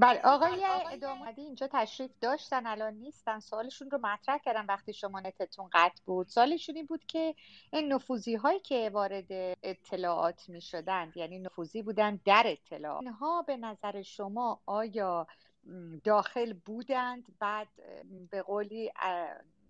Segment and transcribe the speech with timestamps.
[0.00, 3.40] بله آقای ادامادی اینجا تشریف داشتن الان نیستن.
[3.40, 6.28] سوالشون رو مطرح کردن وقتی شما نتتون قطع بود.
[6.28, 7.34] سوالشون این بود که
[7.72, 9.26] این نفوذی هایی که وارد
[9.62, 15.26] اطلاعات می شدند یعنی نفوذی بودن در اطلاعات اینها به نظر شما آیا
[16.04, 17.68] داخل بودند؟ بعد
[18.30, 18.92] به قولی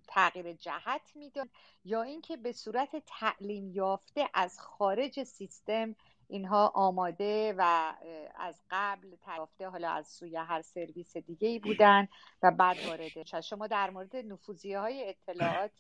[0.09, 1.49] تغییر جهت می‌داد؟
[1.85, 5.97] یا اینکه به صورت تعلیم یافته از خارج سیستم
[6.31, 7.93] اینها آماده و
[8.39, 9.09] از قبل
[9.39, 12.09] یافته حالا از سوی هر سرویس دیگه ای بودن
[12.43, 15.71] و بعد وارد شما در مورد نفوذی های اطلاعات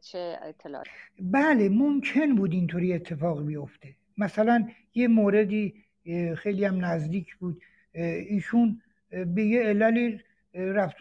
[0.00, 0.86] چه اطلاعات
[1.20, 3.94] بله ممکن بود اینطوری اتفاق بیفته.
[4.18, 5.84] مثلا یه موردی
[6.36, 7.62] خیلی هم نزدیک بود.
[7.94, 10.20] ایشون به یه عللی
[10.54, 10.96] رفت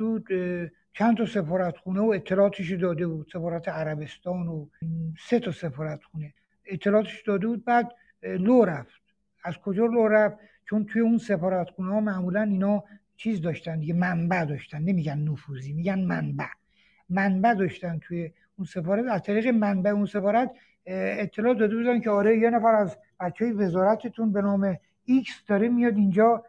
[0.93, 3.29] چند تا سفارتخونه و اطلاعاتش داده بود.
[3.33, 4.67] سفارت عربستان و
[5.19, 6.33] سه تا سفارتخونه.
[6.65, 7.65] اطلاعاتش داده بود.
[7.65, 9.01] بعد لو رفت.
[9.43, 12.83] از کجا لو رفت؟ چون توی اون سفارتخونه ها معمولا اینا
[13.15, 14.81] چیز داشتن دیگه منبع داشتن.
[14.81, 16.45] نمیگن نفوذی میگن منبع.
[17.09, 19.05] منبع داشتن توی اون سفارت.
[19.11, 20.51] از طریق منبع اون سفارت
[20.85, 25.95] اطلاع داده بودن که آره یه نفر از بچه وزارتتون به نام ایکس داره میاد
[25.95, 26.45] اینجا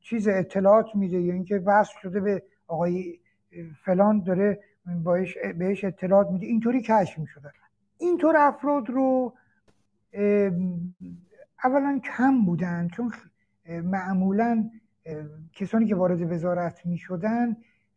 [0.00, 3.18] چیز اطلاعات میده یا اینکه وصل شده به آقای
[3.84, 4.60] فلان داره
[5.58, 6.46] بهش اطلاعات میده.
[6.46, 7.52] اینطوری کشف می‌شده
[7.98, 9.34] اینطور افراد رو
[11.64, 13.12] اولا کم بودن چون
[13.68, 14.70] معمولا
[15.52, 17.56] کسانی که وارد وزارت می شدن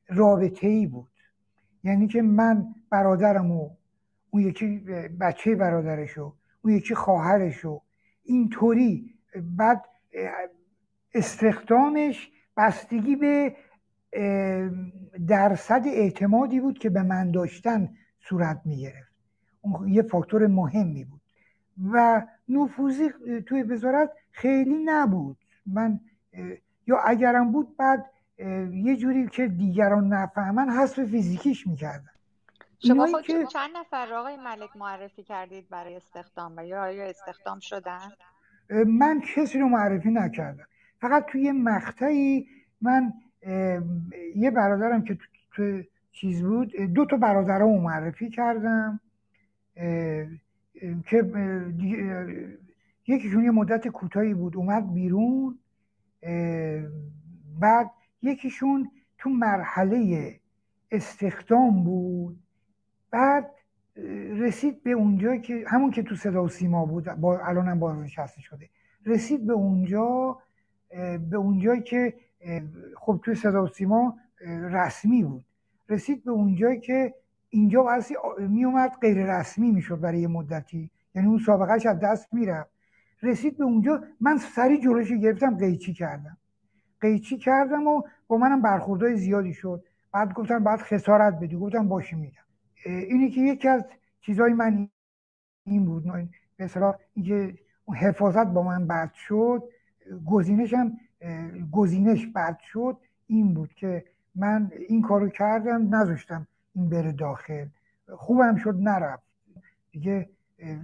[0.10, 1.12] رابطه ای بود.
[1.84, 3.70] یعنی که من برادرم و
[4.30, 4.78] اون یکی
[5.20, 7.82] بچه برادرش و اون یکی خواهرش و
[8.24, 9.16] اینطوری.
[9.36, 9.86] بعد
[11.14, 13.56] استخدامش بستگی به
[15.28, 19.14] درصد اعتمادی بود که به من داشتن صورت می گرفت
[19.62, 21.19] اون یه فاکتور مهمی بود.
[21.92, 23.10] و نفوذی
[23.48, 25.38] توی وزارت خیلی نبود.
[25.66, 26.00] من
[26.88, 28.06] یا اگرم بود بعد
[28.72, 32.10] یه جوری که دیگران نفهمن حذف فیزیکیش می‌کردن.
[32.80, 38.10] شما خودتون چند نفر آقای ملک معرفی کردید برای استخدام و یا آیا استخدام شدن؟
[38.88, 40.66] من کسی رو معرفی نکردم.
[41.02, 42.48] فقط توی مقطعی
[42.82, 43.14] من
[44.36, 45.18] یه برادرم که
[45.56, 49.00] تو چیز بود دو تا برادرم معرفی کردم.
[51.06, 51.24] که
[53.08, 54.56] یکیشون یه مدت کوتاهی بود.
[54.58, 55.60] اومد بیرون
[57.60, 57.92] بعد
[58.22, 60.40] یکیشون تو مرحله
[60.92, 62.40] استخدام بود.
[63.12, 63.52] بعد
[64.38, 68.70] رسید به اونجا که همون که تو صدا و سیما بود با الانم بازنشسته شده.
[69.06, 70.38] رسید به اونجا
[71.30, 72.14] به اونجایی که
[72.96, 74.18] خب تو صدا و سیما
[74.72, 75.46] رسمی بود.
[75.90, 77.14] رسید به اونجایی که
[77.50, 80.92] اینجا واسه می اومد غیر رسمی می‌شد برای یه مدتی.
[81.16, 82.72] یعنی اون سابقهش از دست می‌رفت.
[83.24, 86.38] رسید به اونجا من سری جلوش گرفتم قیچی کردم.
[87.02, 89.84] قیچی کردم و با منم برخوردهای زیادی شد.
[90.12, 91.56] بعد گفتن بعد خسارت بدی.
[91.56, 92.44] گفتم باشی میدم.
[92.86, 93.86] اینی که یکی از
[94.22, 94.90] چیزهای من
[95.66, 96.04] این بود.
[96.58, 97.54] به اصطلاح اینکه
[97.96, 99.64] حفاظت با من بد شد
[100.26, 100.98] گزینش هم
[101.72, 104.06] گزینش بد شد این بود که
[104.36, 106.48] من این کارو کردم نذاشتم.
[106.90, 107.66] بره داخل.
[108.18, 109.24] خوبم شد نرفت.
[109.92, 110.30] دیگه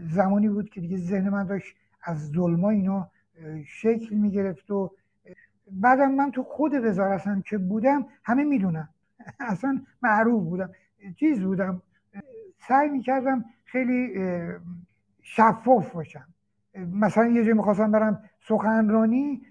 [0.10, 3.10] زمانی بود که دیگه ذهن من داشت از ظلما اینا
[3.66, 4.92] شکل می‌گرفت و
[5.72, 8.90] بعدم من تو خود وزارتم که بودم همه می‌دونم
[9.40, 10.70] اصلا معروف بودم.
[11.16, 11.82] چیز بودم.
[12.68, 14.14] سعی می‌کردم خیلی
[15.22, 16.28] شفاف باشم.
[16.76, 19.42] مثلا یه جایی می‌خواستم برم سخنرانی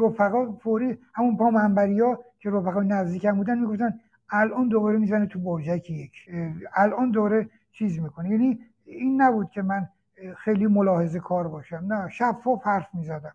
[0.00, 4.00] رفقا فوری همون پا منبری ها که رفقا نزدیکم بودن می‌گفتن
[4.30, 6.30] الان دوباره می‌زنه تو برجک یک.
[6.74, 8.30] الان دوباره چیز می‌کنه.
[8.30, 9.88] یعنی این نبود که من
[10.36, 11.84] خیلی ملاحظه کار باشم.
[11.88, 13.34] نه شفاف حرف می‌زدم.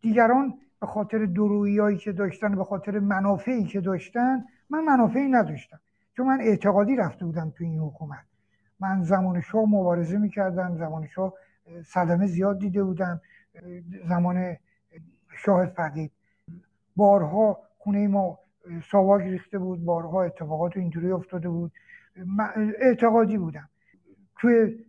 [0.00, 5.80] دیگران به خاطر درویی هایی که داشتن به خاطر منافعی که داشتن من منافعی نداشتم.
[6.16, 8.24] چون من اعتقادی رفته بودم تو این حکومت.
[8.80, 11.32] من زمان شاه مبارزه می‌کردم زمان شاه
[11.84, 13.20] صدمه زیاد دیده بودم.
[14.08, 14.56] زمان
[15.36, 16.12] شاه فقید
[16.96, 18.38] بارها خونه ما
[18.90, 21.72] ساواک ریخته بود بارها اتفاقات اینجوری افتاده بود.
[22.78, 23.68] اعتقادی بودم.
[24.38, 24.84] توی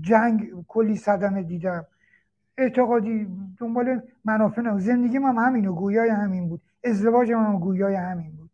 [0.00, 1.86] جنگ کلی صدمه دیدم.
[2.58, 3.26] اعتقادی
[3.58, 6.62] دنبال منافع نه زندگی من همینو گویای همین بود.
[6.84, 8.50] ازدواج من گویای همین بود.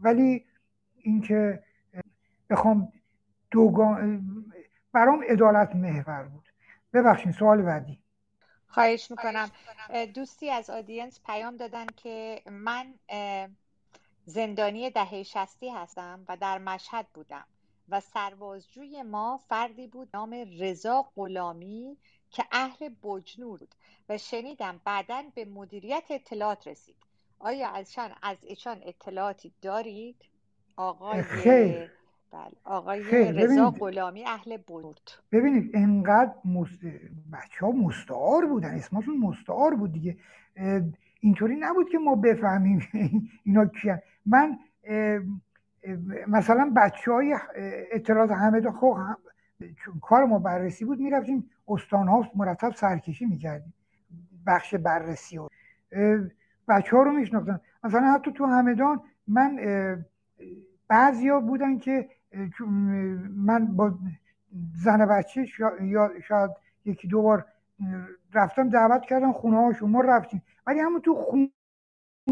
[0.00, 0.44] ولی
[0.96, 1.62] اینکه
[2.50, 2.92] بخوام
[3.50, 4.24] دوگان
[4.92, 6.48] برام عدالت محور بود.
[6.92, 7.98] ببخشید سوال بعدی.
[8.66, 9.48] خواهش می‌کنم.
[10.14, 12.84] دوستی از آدینس پیام دادن که من
[14.28, 17.44] زندانی دهه شستی هستم و در مشهد بودم
[17.88, 21.96] و سربازجوی ما فردی بود نام رضا غلامی
[22.30, 23.74] که اهل بجنور بود
[24.08, 26.96] و شنیدم بعدا به مدیریت اطلاعات رسید.
[27.38, 30.16] آیا ازشان از ایشان اطلاعاتی دارید؟
[30.76, 31.22] آقای
[32.32, 33.02] بله آقای
[33.32, 35.10] رضا غلامی اهل بود.
[35.32, 36.78] ببینید انقدر مست...
[37.32, 38.74] بچه ها مستعار بودن.
[38.74, 40.16] اسمشون مستعار بود دیگه.
[41.20, 42.88] اینطوری نبود که ما بفهمیم
[43.44, 44.00] اینا کیان.
[44.26, 44.58] من
[46.28, 47.36] مثلا بچه های
[47.92, 48.96] اطلاعات همه خب
[49.76, 53.74] چون کار ما بررسی بود می‌رفتیم استان ها مرتب سرکشی می‌کردیم
[54.46, 55.48] بخش بررسی ها
[56.68, 57.60] بچه ها رو میشناختن.
[57.84, 59.58] مثلا حتی تو همدان من
[60.90, 62.08] ها بودن که
[63.36, 63.98] من با
[64.74, 65.46] زن بچه
[65.82, 66.50] یا شاید
[66.84, 67.46] یکی دو بار
[68.34, 70.42] رفتم دعوت کردم خونه هاشون ما رفتیم.
[70.66, 71.50] ولی همون تو خونه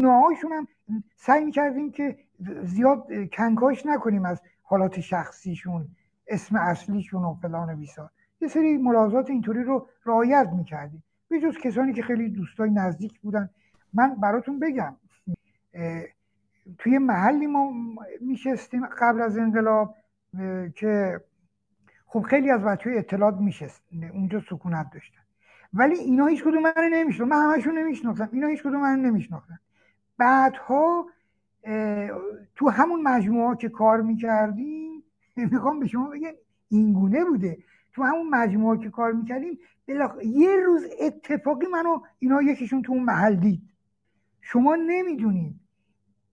[0.03, 0.67] هاشون هم
[1.15, 2.17] سعی می‌کردیم که
[2.63, 5.87] زیاد کنکاش نکنیم از حالات شخصیشون
[6.27, 8.09] اسم اصلیشون و فلان و بیسار.
[8.41, 11.03] یه سری ملاحظات اینطوری رو رعایت می‌کردیم.
[11.29, 13.49] به جز کسانی که خیلی دوستای نزدیک بودن.
[13.93, 14.95] من براتون بگم
[16.77, 17.73] توی محلی ما
[18.21, 19.95] میشستیم قبل از انقلاب
[20.75, 21.21] که
[22.05, 23.83] خب خیلی از بچه اطلاعات میشست
[24.13, 25.21] اونجا سکونت داشتن.
[25.73, 27.35] ولی اینا هیچ کدوم من نمیشناختن.
[27.35, 28.29] من همشون نمیشناختم.
[28.31, 29.59] اینا هیچ کدوم من نمیشناختن.
[30.17, 31.05] بعدها
[32.55, 35.03] تو همون مجموعه که کار می‌کردیم
[35.35, 36.31] می‌خوام به شما بگم
[36.69, 37.57] اینگونه بوده.
[37.93, 39.59] تو همون مجموعه که کار می‌کردیم
[40.23, 43.61] یه روز اتفاقی منو اینا یکیشون تو اون محل دید.
[44.41, 45.55] شما نمی‌دونید.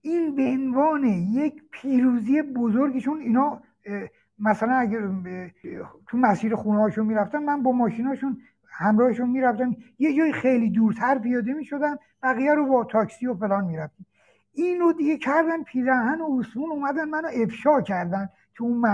[0.02, 3.61] این به عنوان یک پیروزی بزرگشون اینا
[4.38, 5.00] مثلا اگر
[6.06, 8.40] تو مسیر خونه هاشون می‌رفتن من با ماشیناشون
[8.72, 9.76] همراهشون می‌رفتم.
[9.98, 14.06] یه جای خیلی دورتر پیاده می‌شدم بقیه رو با تاکسی و فلان می‌رفتیم.
[14.52, 18.84] اینو دیگه کردن پیراهن و اسمون اومدن منو افشا کردن تو اون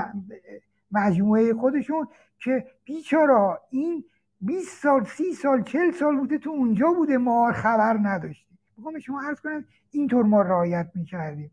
[0.92, 2.08] مجموعه خودشون
[2.38, 4.04] که بیچارا این
[4.40, 8.58] 20 سال 30 سال 40 سال بوده تو اونجا بوده ما خبر نداشتیم.
[8.76, 11.50] می‌خوام شما عرض کنم اینطور ما رعایت می‌کردیم.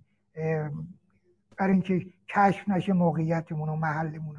[1.58, 4.36] برای اینکه کشف نشه موقعیتمون و محلمون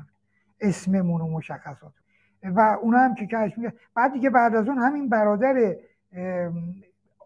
[0.61, 1.93] اسممون و مشخصات
[2.55, 5.77] و اونا هم که کشف می‌کرد بعد دیگه بعد از اون همین برادر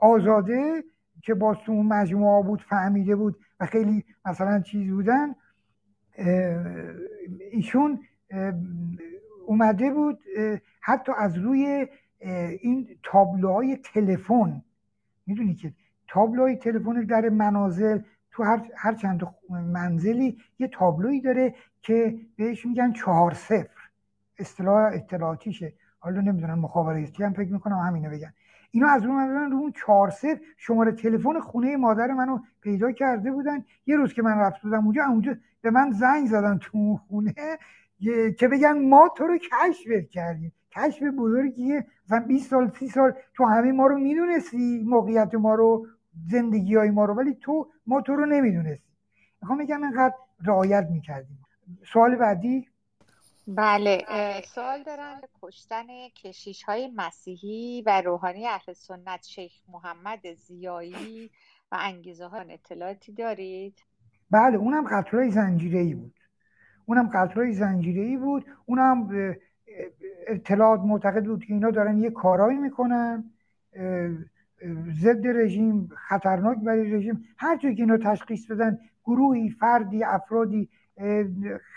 [0.01, 0.85] آزاده
[1.23, 5.35] که با تو مجموعه بود فهمیده بود و خیلی مثلا چیز بودن
[7.53, 8.01] ایشون
[9.47, 10.19] اومده بود
[10.81, 11.87] حتی از روی
[12.61, 14.63] این تابلوهای تلفن.
[15.27, 15.73] می‌دونی که
[16.09, 17.99] تابلوهای تلفن در منازل
[18.31, 23.80] تو هر, هر چند منزلی یه تابلویی داره که بهش میگن چهار صفر.
[24.41, 25.73] اصطلاح اطلاعاتیشه.
[25.99, 28.33] حالا نمی‌دونم مخابراتی هم فکر می‌کنم همینو بگن.
[28.71, 33.31] اینا از رو من رو اون چهار صفر شماره تلفن خونه مادر منو پیدا کرده
[33.31, 33.65] بودن.
[33.87, 37.35] یه روز که من رفت بودم اونجا اونجا به من زنگ زدن تو خونه
[38.39, 40.53] که بگن ما تو رو کشف کردیم.
[40.77, 45.87] کشف بزرگیه مثلا 20 سال 30 سال تو همه ما رو می‌دونستی موقعیت ما رو
[46.31, 48.91] زندگی های ما رو ولی تو ما تو رو نمی‌دونستی.
[49.43, 50.15] می‌خوام بگم اینقدر
[50.45, 51.39] رعایت می‌کردیم.
[51.93, 52.69] سوال بعدی؟
[53.57, 54.05] بله
[54.47, 61.31] سوال دارن کشتن کشیش های مسیحی و روحانی اهل سنت شیخ محمد زیایی
[61.73, 63.79] و انگیزه ها اطلاعاتی دارید؟
[64.31, 66.15] بله اونم قطرهای زنجیره ای بود.
[66.87, 68.47] اونم قطرهای زنجیره ای بود.
[68.67, 69.11] اونم
[70.27, 73.25] اطلاعات معتقد بود که اینا دارن یه کارایی می‌کنن
[74.93, 77.25] ضد رژیم خطرناک برای رژیم.
[77.39, 80.69] هر که اینا تشخیص بدن گروهی فردی افرادی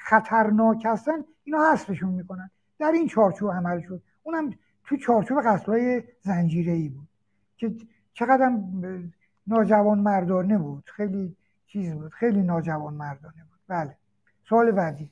[0.03, 2.49] خطرناک هستن اینا حذفشون می‌کنن.
[2.79, 4.01] در این چارچوب عمل شد.
[4.23, 4.53] اونم
[4.85, 7.07] تو چارچوب قتلهای زنجیره ای بود
[7.57, 7.75] که
[8.13, 8.51] چقدر
[9.47, 10.83] ناجوان مردانه بود.
[10.95, 11.35] خیلی
[11.67, 12.11] چیز بود.
[12.11, 13.59] خیلی ناجوان مردانه بود.
[13.67, 13.97] بله.
[14.49, 15.11] سوال بعدی.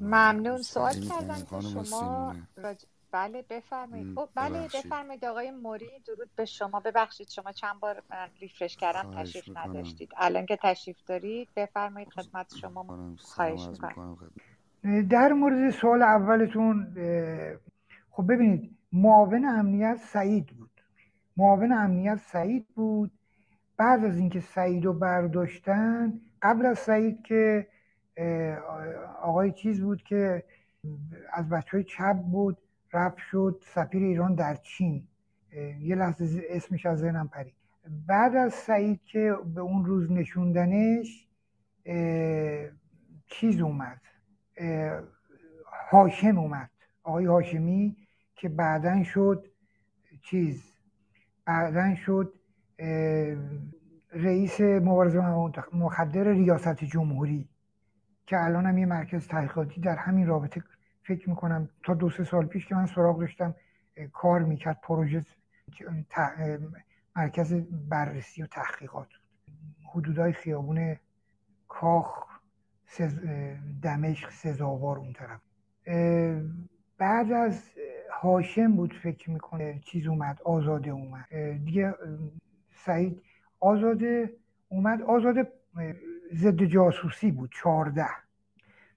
[0.00, 0.62] ممنون.
[0.62, 2.34] سوال کردم که شما
[3.10, 4.14] بله بفرمایید.
[4.14, 5.24] خب، بله بفرمایید.
[5.24, 6.80] آقای موری درود به شما.
[6.80, 10.10] ببخشید شما چند بار من ریفرش کردم؟ تشریف نداشتید.
[10.16, 14.18] الان که تشریف دارید بفرمایید خدمت شما خواهش می‌کنم.
[15.10, 16.86] در مورد سوال اولتون
[18.10, 20.70] خب ببینید معاون امنیت سعید بود.
[21.36, 23.10] معاون امنیت سعید بود.
[23.76, 27.66] بعد از اینکه سعید رو برداشتن قبل از سعید که
[29.22, 30.44] آقای چیز بود که
[31.32, 32.58] از بچه های چپ بود
[32.92, 35.08] رفت شد سفیر ایران در چین.
[35.80, 37.54] یه لحظه اسمش از ذهنم پرید.
[38.06, 41.28] بعد از سعید که به اون روز نشوندنش
[43.26, 44.00] چیز اومد.
[45.90, 46.70] هاشم اومد.
[47.02, 47.96] آقای هاشمی
[48.34, 49.46] که بعدا شد
[50.22, 50.78] چیز؟
[51.44, 52.32] بعدا شد
[54.12, 55.20] رئیس مبارزه
[55.72, 57.48] مخدر ریاست جمهوری
[58.26, 60.62] که الان هم یه مرکز تحقیقاتی در همین رابطه
[61.02, 63.54] فکر می‌کنم تا دو سه سال پیش که من سراغ داشتم
[64.12, 64.80] کار می‌کرد.
[64.80, 65.24] پروژه
[67.16, 67.54] مرکز
[67.88, 69.08] بررسی و تحقیقات
[69.94, 70.96] حدودای خیابون
[71.68, 72.35] کاخ.
[73.82, 75.40] دمشق سزاوار اون طرف.
[76.98, 77.70] بعد از
[78.10, 81.26] هاشم بود فکر می‌کنه چیز اومد آزاده اومد.
[81.64, 81.94] دیگه
[82.74, 83.22] سعید
[83.60, 84.36] آزاده
[84.68, 85.02] اومد.
[85.02, 85.52] آزاده
[86.34, 88.06] ضد جاسوسی بود چارده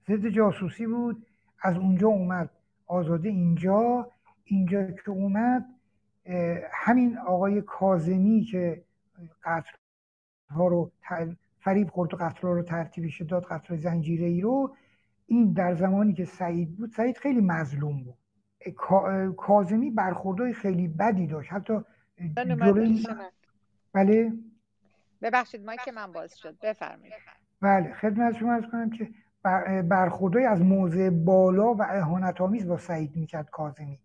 [0.08, 1.26] ضد جاسوسی بود.
[1.62, 2.50] از اونجا اومد
[2.88, 4.12] آزاده اینجا.
[4.44, 5.66] اینجا که اومد
[6.74, 8.84] همین آقای کازمی که
[9.44, 9.72] قتل
[10.50, 10.92] ها رو
[11.60, 14.76] فریب خورد و قتل رو ترتیبش داد قتل زنجیره ای رو.
[15.26, 18.16] این در زمانی که سعید بود سعید خیلی مظلوم بود.
[19.38, 21.54] کازمی برخوردهای خیلی بدی داشت.
[21.54, 21.74] حتی
[22.38, 23.06] جلوی
[23.94, 24.34] بله
[25.22, 26.58] ببخشید مایک من باز شد.
[26.62, 27.14] بفرمایید.
[27.62, 29.10] بله خدمت شما از کنم که
[29.84, 34.00] برخوردهای از موضع بالا و اهانت آمیز با سعید می‌کرد کازمی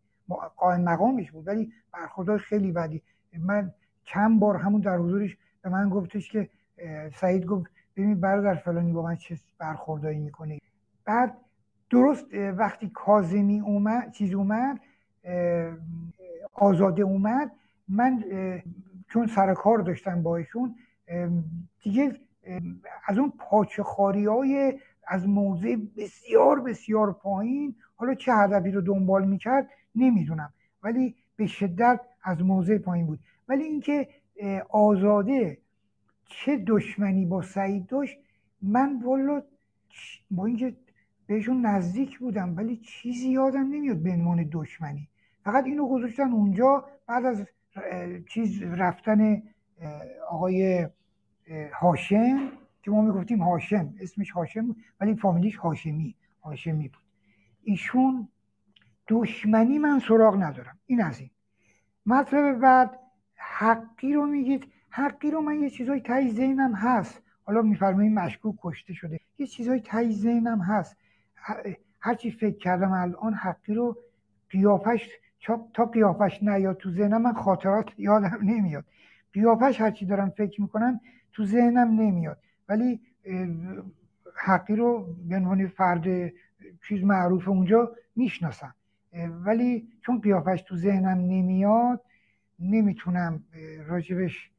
[0.57, 3.03] قائم مقامش بود ولی برخوردهای خیلی بدی.
[3.39, 3.73] من
[4.05, 6.51] چند بار همون در حضورش به من گفتش که
[7.15, 10.59] سعید گفت ببین برادر فلانی با من چه برخوردایی می‌کنه.
[11.05, 11.37] بعد
[11.91, 14.81] درست وقتی کازمی اومد چیز اومد
[16.53, 17.51] آزاده اومد
[17.89, 18.25] من
[19.09, 20.75] چون سر کار داشتم با ایشون
[21.83, 22.13] دیگه
[23.07, 29.29] از اون پاچه خاری های از موضع بسیار بسیار پایین حالا چه هدفی رو دنبال
[29.29, 30.53] می‌کرد نمی‌دونم.
[30.83, 33.19] ولی به شدت از موضع پایین بود.
[33.49, 34.09] ولی اینکه
[34.69, 35.59] آزاده
[36.27, 38.19] چه دشمنی با سعید داشت
[38.63, 39.43] من والا
[40.31, 40.77] با اینکه
[41.27, 45.09] بهشون نزدیک بودم ولی چیزی یادم نمیاد به عنوان دشمنی.
[45.45, 47.47] فقط اینو گذاشتن اونجا بعد از
[48.29, 49.43] چیز رفتن
[50.31, 50.89] آقای
[51.81, 52.53] هاشم
[52.83, 57.03] که ما می‌گفتیم هاشم اسمش هاشم ولی فامیلیش هاشمی هاشمی بود.
[57.63, 58.29] ایشون
[59.09, 60.79] دشمنی من سراغ ندارم.
[60.87, 61.31] این از این.
[62.07, 63.01] مطلب بعد
[63.35, 64.67] حقی رو میگید.
[64.97, 67.23] حقی رو من یه چیزای تایی ذهنم هست.
[67.45, 69.21] حالا میفرمایید مشکوک کشته شده.
[69.39, 70.97] یه چیزای تایی ذهنم هست.
[72.01, 73.97] هرچی فکر کردم الان حقی رو
[74.51, 75.09] قیافش
[75.75, 78.85] تا قیافش نیاد تو ذهنم من خاطرات یادم نمیاد.
[79.33, 81.01] قیافش هرچی دارم فکر می‌کنم
[81.33, 82.39] تو ذهنم نمیاد.
[82.69, 83.01] ولی
[84.37, 86.33] حقی رو به عنوان فرد
[86.89, 88.75] چیز معروف اونجا می‌شناسم.
[89.45, 92.01] ولی چون قیافش تو ذهنم نمیاد
[92.61, 93.45] نمی‌تونم
[93.87, 94.51] راجبش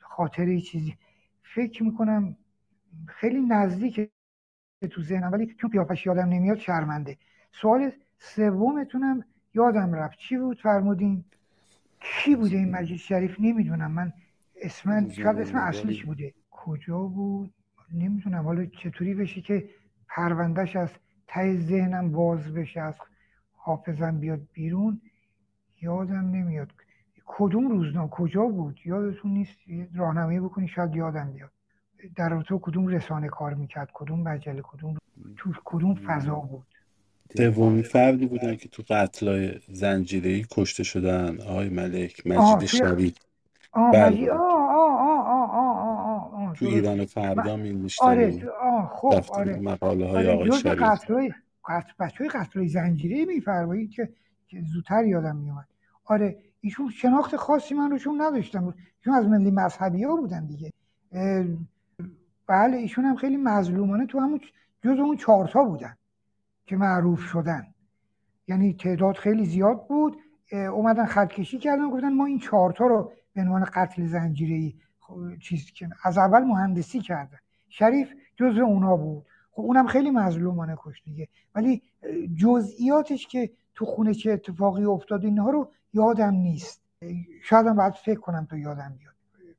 [0.00, 0.96] خاطره چیزی.
[1.42, 2.36] فکر می‌کنم
[3.06, 4.10] خیلی نزدیک
[4.90, 7.18] تو ذهنم ولی چون قیافش یادم نمیاد شرمنده.
[7.52, 10.18] سوال سومتونم یادم رفت.
[10.18, 11.24] چی بود فرمودین؟
[12.00, 13.90] کی بوده این مجلس شریف؟ نمی‌دونم.
[13.90, 14.12] من
[14.56, 16.34] اسم شاید اسم اصلیش بوده.
[16.50, 17.54] کجا بود؟
[17.92, 18.44] نمی‌دونم.
[18.44, 19.70] حالا چطوری بشه که
[20.08, 20.90] پروندهش از
[21.26, 22.94] ته ذهنم باز بشه از
[23.52, 25.00] حافظم بیاد بیرون؟
[25.82, 26.72] یادم نمیاد.
[27.26, 29.58] کدوم روزنامه کجا بود؟ یادتون نیست؟
[29.94, 31.50] راهنمایی بکنی شاید یادم بیاد.
[32.16, 34.96] در تو کدوم رسانه کار می‌کرد؟ کدوم مجله کدوم
[35.36, 36.66] تو کدوم فضا بود؟
[37.36, 41.40] دومی فردی بودن که تو قتلای زنجیری کشته شدن.
[41.40, 43.14] آقای ملک مجید شریف.
[43.72, 44.06] آه بله.
[44.06, 48.40] مجید آه آه آه تو ایران فردا می آره
[48.92, 49.56] خب آره.
[49.56, 50.82] مقاله های آره آقای شریف.
[50.82, 51.32] قتلای
[51.68, 54.08] قتل بچه های قتلای زنجیره میفرمایید که
[54.48, 55.68] که زودتر یادم میومد
[56.04, 58.74] آره ایشون شناخت خاصی من روشون نداشتم.
[58.98, 60.72] ایشون از ملی مذهبی ها بودن دیگه.
[62.46, 64.40] بله ایشون هم خیلی مظلومانه تو همون
[64.82, 65.96] جز اون چهارتا بودن
[66.66, 67.66] که معروف شدن.
[68.48, 70.16] یعنی تعداد خیلی زیاد بود.
[70.52, 74.72] اومدن خطکشی کردن گفتن ما این چهارتا رو به عنوان قتل زنجیره
[75.40, 77.38] چیز که از اول مهندسی کردن.
[77.68, 79.26] شریف جز اونا بود.
[79.50, 81.28] خب اونم خیلی مظلومانه کشت دیگه.
[81.54, 81.82] ولی
[82.36, 86.82] جزئیاتش که تو خونه چه اتفاقی افتاد اینها رو یادم نیست.
[87.42, 89.14] شاید هم باید فکر کنم تا یادم بیاد.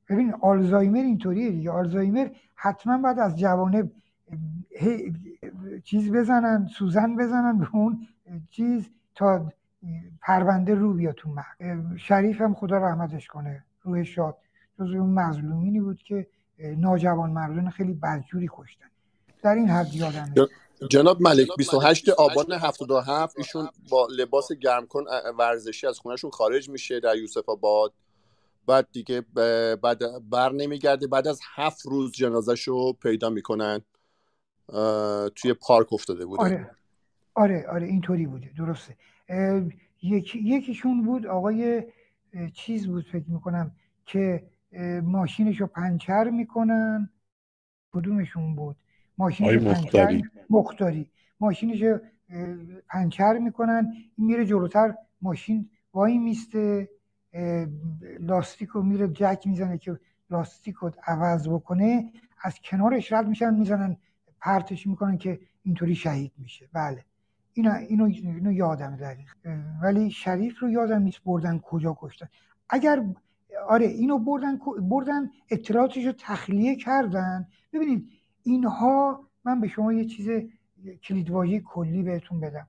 [0.09, 1.71] ببین آلزایمر اینطوریه دیگه.
[1.71, 3.91] آلزایمر حتما باید از جوانب
[4.79, 5.13] هی-
[5.83, 8.07] چیز بزنن سوزن بزنن به اون
[8.49, 9.51] چیز تا
[10.21, 11.35] پرونده رو بیاد تو
[11.97, 13.63] شریف هم خدا رحمتش کنه.
[13.83, 14.37] روح شاد.
[14.79, 16.27] جز اون مظلومینی بود که
[16.77, 18.85] ناجوان مردان خیلی بدجوری کشتن.
[19.43, 20.33] در این حد یادمه.
[20.89, 25.03] جناب ملک 28 آبان 77 ایشون با لباس گرم کن
[25.39, 27.93] ورزشی از خونهشون خارج میشه در یوسف آباد.
[28.67, 29.21] بعد دیگه
[29.81, 31.07] بعد بر نمیگرده.
[31.07, 33.81] بعد از هفت روز جنازش رو پیدا می‌کنن
[35.35, 36.43] توی پارک افتاده بوده.
[36.43, 36.71] آره
[37.35, 38.97] آره آره اینطوری بوده درسته.
[40.01, 41.83] یکی یکیشون بود آقای
[42.53, 43.71] چیز بود فکر می‌کنم
[44.05, 47.09] که اه، ماشینش رو پنچر می‌کنن.
[47.93, 48.75] کدومشون بود؟
[49.17, 50.23] پنچر مختاری.
[50.49, 51.09] مختاری.
[51.39, 51.99] ماشینش اه،
[52.89, 56.89] پنچر می‌کنن این میره جلوتر ماشین وای میسته
[58.19, 62.11] لاستیک رو میره جک می‌زنه که لاستیک رو عوض بکنه
[62.43, 63.97] از کنارش رد میشن می‌زنن
[64.41, 66.69] پرتش می‌کنن که اینطوری شهید میشه.
[66.73, 67.05] بله.
[67.53, 69.27] اینو, اینو, اینو یادم دقیق
[69.83, 72.27] ولی شریف رو یادم نیست بردن کجا کشتن.
[72.69, 73.03] اگر
[73.67, 77.47] آره اینو بردن بردن اطلاعاتش رو تخلیه کردن.
[77.73, 78.09] ببینید
[78.47, 80.29] اینها من به شما یه چیز
[81.03, 82.67] کلیدواژه کلی بهتون بدم.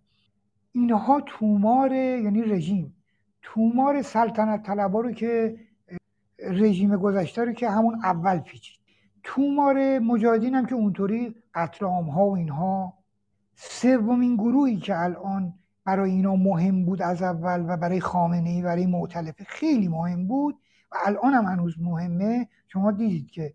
[0.72, 2.96] اینها تومار یعنی رژیم.
[3.42, 5.56] تومار سلطنت طلبا رو که
[6.38, 8.78] رژیم گذشته رو که همون اول پیچید.
[9.22, 12.94] تومار مجاهدین هم که اونطوری قتل ها و اینها.
[13.54, 15.54] سومین گروهی که الان
[15.84, 20.58] برای اینا مهم بود از اول و برای خامنه ای برای معتلفه خیلی مهم بود
[20.92, 22.48] و الان هم هنوز مهمه.
[22.68, 23.54] شما دیدید که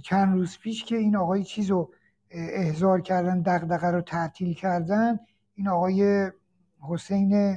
[0.00, 1.92] چند روز پیش که این آقای چیز رو
[2.30, 5.18] احضار کردن دقدقه رو تعطیل کردن
[5.54, 6.30] این آقای
[6.80, 7.56] حسین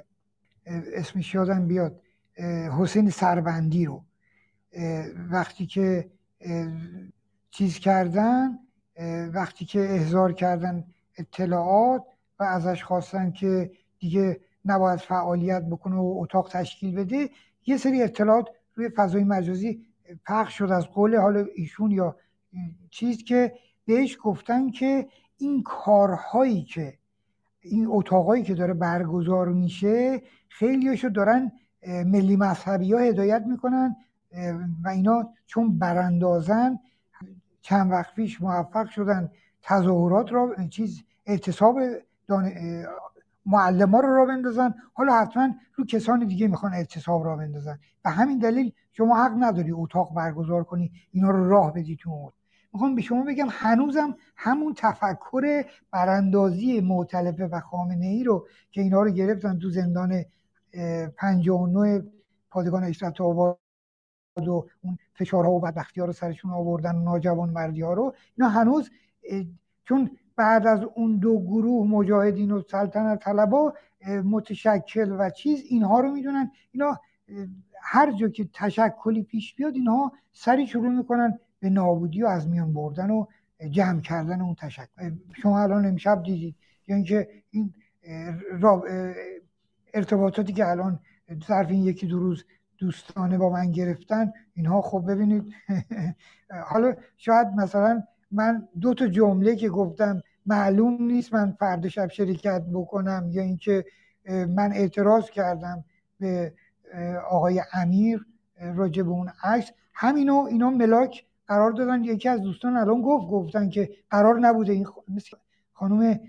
[0.65, 2.01] اسمش یادم بیاد
[2.79, 4.03] حسین سربندی رو.
[5.31, 6.09] وقتی که
[7.49, 8.59] چیز کردن
[9.33, 10.83] وقتی که احضار کردن
[11.17, 12.03] اطلاعات
[12.39, 17.29] و ازش خواستن که دیگه نباید فعالیت بکنه و اتاق تشکیل بده
[17.65, 19.85] یه سری اطلاعات روی فضای مجازی
[20.25, 22.15] پخش شد از قول حال ایشون یا
[22.89, 23.53] چیز که
[23.85, 25.07] بهش گفتن که
[25.37, 26.93] این کارهایی که
[27.61, 31.51] این اتاقایی که داره برگزار میشه خیلیشو دارن
[31.87, 33.95] ملی مذهبی ها هدایت می‌کنن
[34.83, 36.79] و اینا چون براندازن
[37.61, 39.31] چند وقت پیش موفق شدن
[39.61, 41.79] تظاهرات را چیز اعتصاب
[42.27, 42.51] دان...
[43.45, 44.73] معلم ها رو را بندازن.
[44.93, 47.79] حالا حتما رو کسان دیگه می‌خوان اعتصاب را بندازن.
[48.05, 52.31] و همین دلیل شما حق نداری اتاق برگزار کنی اینا رو راه بدی تو
[52.75, 59.01] می‌خوام به شما بگم هنوزم همون تفکر براندازی معتلفه و خامنه ای رو که اینا
[59.01, 60.23] رو گرفتن تو زندان
[61.17, 62.03] 59
[62.51, 63.57] پادگان اشرت آباد
[64.37, 68.89] و اون فشارها و بدبختی ها رو سرشون آوردن ناجوان مردی ها رو اینا هنوز
[69.85, 73.73] چون بعد از اون دو گروه مجاهدین و سلطنت طلبا
[74.23, 76.51] متشکل و چیز اینها رو می‌دونن.
[76.71, 76.99] اینا
[77.81, 82.73] هر جا که تشکلی پیش بیاد اینها سری شروع می‌کنن به نابودی و از میان
[82.73, 83.25] بردن و
[83.69, 86.55] جمع کردن اون تشکل شما الان امشب دیدید.
[86.87, 87.73] یا اینکه این
[89.93, 90.99] ارتباطاتی که الان
[91.47, 92.45] ظرف این یکی دو روز
[92.77, 95.53] دوستانه با من گرفتن اینها خب ببینید.
[96.69, 102.63] حالا شاید مثلا من دو تا جمله که گفتم معلوم نیست من فرد شب شرکت
[102.73, 103.85] بکنم یا اینکه
[104.29, 105.83] من اعتراض کردم
[106.19, 106.53] به
[107.29, 108.25] آقای امیر
[108.61, 109.71] راجع به اون عکس.
[109.93, 114.73] همینو اینا ملاک قرار دادن یکی از دوستان الان گفت گفتن که قرار نبوده.
[114.73, 114.87] این
[115.73, 116.19] خانم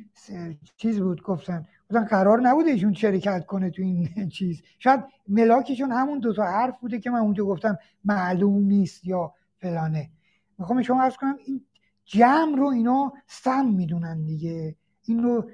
[0.76, 1.66] چیز بود گفتن.
[1.90, 4.62] گفتن قرار نبوده ایشون شرکت کنه تو این چیز.
[4.78, 10.10] شاید ملاکشون همون دو تا حرف بوده که من اونجا گفتم معلوم نیست یا فلانه.
[10.58, 11.64] می‌خوام شما عرض کنم این
[12.04, 14.76] جمع رو اینا سم می‌دونن دیگه.
[15.04, 15.50] این رو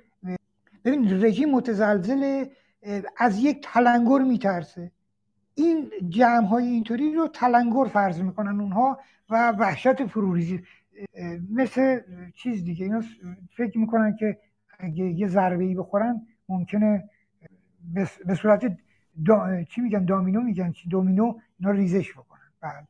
[0.85, 2.45] ببین رژیم متزلزل
[3.17, 4.93] از یک تلنگر میترسه.
[5.55, 8.99] این جمع های اینطوری رو تلنگر فرض می‌کنن اونها
[9.31, 10.63] و وحشت فروریزی.
[11.51, 12.01] مثل
[12.35, 13.03] چیز دیگه اینا
[13.57, 14.39] فکر می‌کنن که
[14.79, 17.11] اگه یه ضربه ای بخورن ممکنه
[18.27, 18.77] به صورت
[19.69, 22.53] چی میگن دامینو میگن چی دومینو اینا ریزش بکنن.
[22.61, 22.89] بعد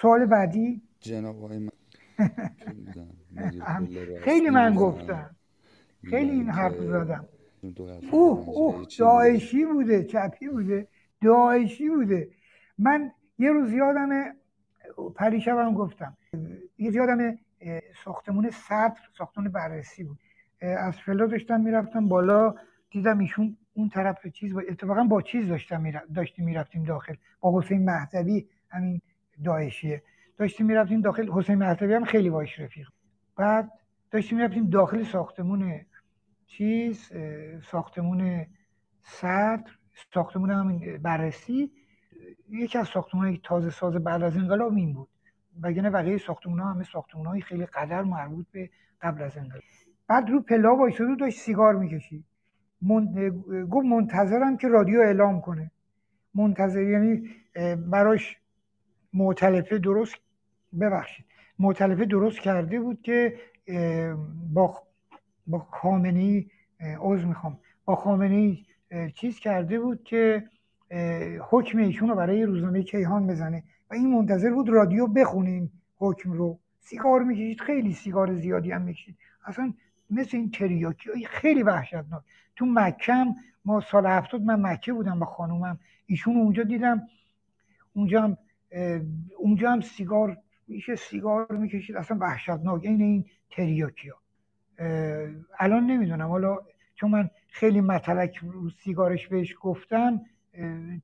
[0.00, 1.68] سوال بعدی؟ جناب من
[4.24, 5.36] خیلی من گفتم.
[6.10, 7.24] خیلی این حرف زدم.
[8.10, 10.88] اوه اوه داعشی بوده چپی بوده.
[11.22, 12.28] داعشی بوده.
[12.78, 14.08] من یه روز یادم
[15.16, 16.16] پریشبم گفتم.
[16.78, 17.38] یه یادم
[18.04, 20.18] ساختمون صدر ساختمون بررسی بود.
[20.60, 22.54] از فلا داشتم می‌رفتم بالا.
[22.90, 27.14] دیدم ایشون اون طرف چیز با اتفاقا با چیز داشتم داشتیم می‌رفتیم داخل.
[27.40, 29.00] با حسین مهدوی همین
[29.44, 30.02] داعشیه.
[30.38, 31.28] داشتیم می‌رفتیم داخل.
[31.32, 32.88] حسین مهدوی هم خیلی باش رفیق.
[33.36, 33.70] بعد
[34.10, 35.80] داشتیم می‌رفتیم داخل ساختمون
[36.46, 37.12] چیز
[37.70, 38.46] ساختمون
[39.02, 39.70] صدر
[40.14, 41.70] ساختمون همین بررسی
[42.50, 45.08] یکی از ساختمون تازه ساز بعد از انقلاب این بود.
[45.62, 48.70] وگرنه بقیه ساختمون ها همه ساختمون های خیلی قدر مربوط به
[49.02, 49.62] قبل از انقلاب.
[50.08, 52.24] بعد رو پلا وایساد و داشت سیگار می‌کشید.
[52.82, 53.30] من...
[53.70, 55.70] گفت منتظرم که رادیو اعلام کنه.
[56.34, 57.30] منتظر یعنی
[57.76, 58.38] براش
[59.12, 60.14] معتلفه درست
[60.80, 61.26] ببخشید.
[61.58, 63.38] معتلفه درست کرده بود که
[64.52, 64.82] با
[65.46, 66.50] با خامنی
[66.80, 67.58] عوض می‌خوام.
[67.84, 68.66] با خامنی
[69.14, 70.48] چیز کرده بود که
[71.50, 73.62] حکم ایشون رو برای روزنامه کیهان بزنه.
[73.90, 76.58] و این منتظر بود رادیو بخونیم حکم رو.
[76.80, 79.16] سیگار می‌کشید خیلی سیگار زیادی هم می‌کشید.
[79.46, 79.72] اصلا
[80.10, 82.22] مثل این تریاکی خیلی وحشتناک.
[82.56, 83.26] تو مکم
[83.64, 85.78] ما سال هفتاد من مکه بودم با خانومم.
[86.06, 87.02] ایشون اونجا دیدم.
[87.92, 88.36] اونجا هم
[89.38, 90.36] اونجا هم سیگار
[90.68, 91.96] میشه سیگار می‌کشید.
[91.96, 92.84] اصلا وحشتناک.
[92.84, 94.16] این این تریاکی ها.
[95.58, 96.28] الان نمی‌دونم.
[96.28, 96.58] حالا
[97.02, 100.20] چون من خیلی مطلق رو سیگارش بهش گفتم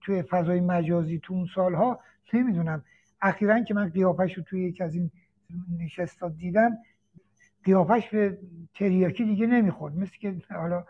[0.00, 2.00] توی فضای مجازی تو اون سالها
[2.32, 2.84] نمی‌دونم.
[3.22, 5.10] اخیرا که من قیافش رو توی یک از این
[5.78, 6.78] نشستات دیدم
[7.64, 8.38] قیافش به
[8.74, 9.96] تریاکی دیگه نمی‌خورد.
[9.96, 10.84] مثل که حالا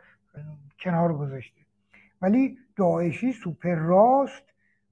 [0.81, 1.61] کنار گذاشته.
[2.23, 4.45] ولی داعشی سوپر راست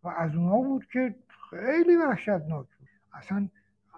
[0.05, 1.15] و از اونها بود که
[1.51, 2.89] خیلی وحشتناک بود.
[3.13, 3.49] اصلا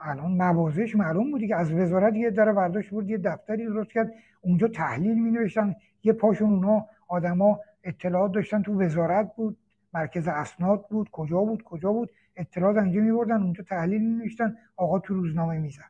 [0.03, 4.13] الان موازش معلوم بودی که از وزارت یه در برداشت بود یه دفتری درست کرد
[4.41, 9.57] اونجا تحلیل می نوشتن یه پاشون اونا آدما اطلاعات داشتن تو وزارت بود
[9.95, 14.57] مرکز اسناد بود کجا بود کجا بود اطلاعات اینجا می بردن اونجا تحلیل می نوشتن
[14.77, 15.85] آقا تو روزنامه میزن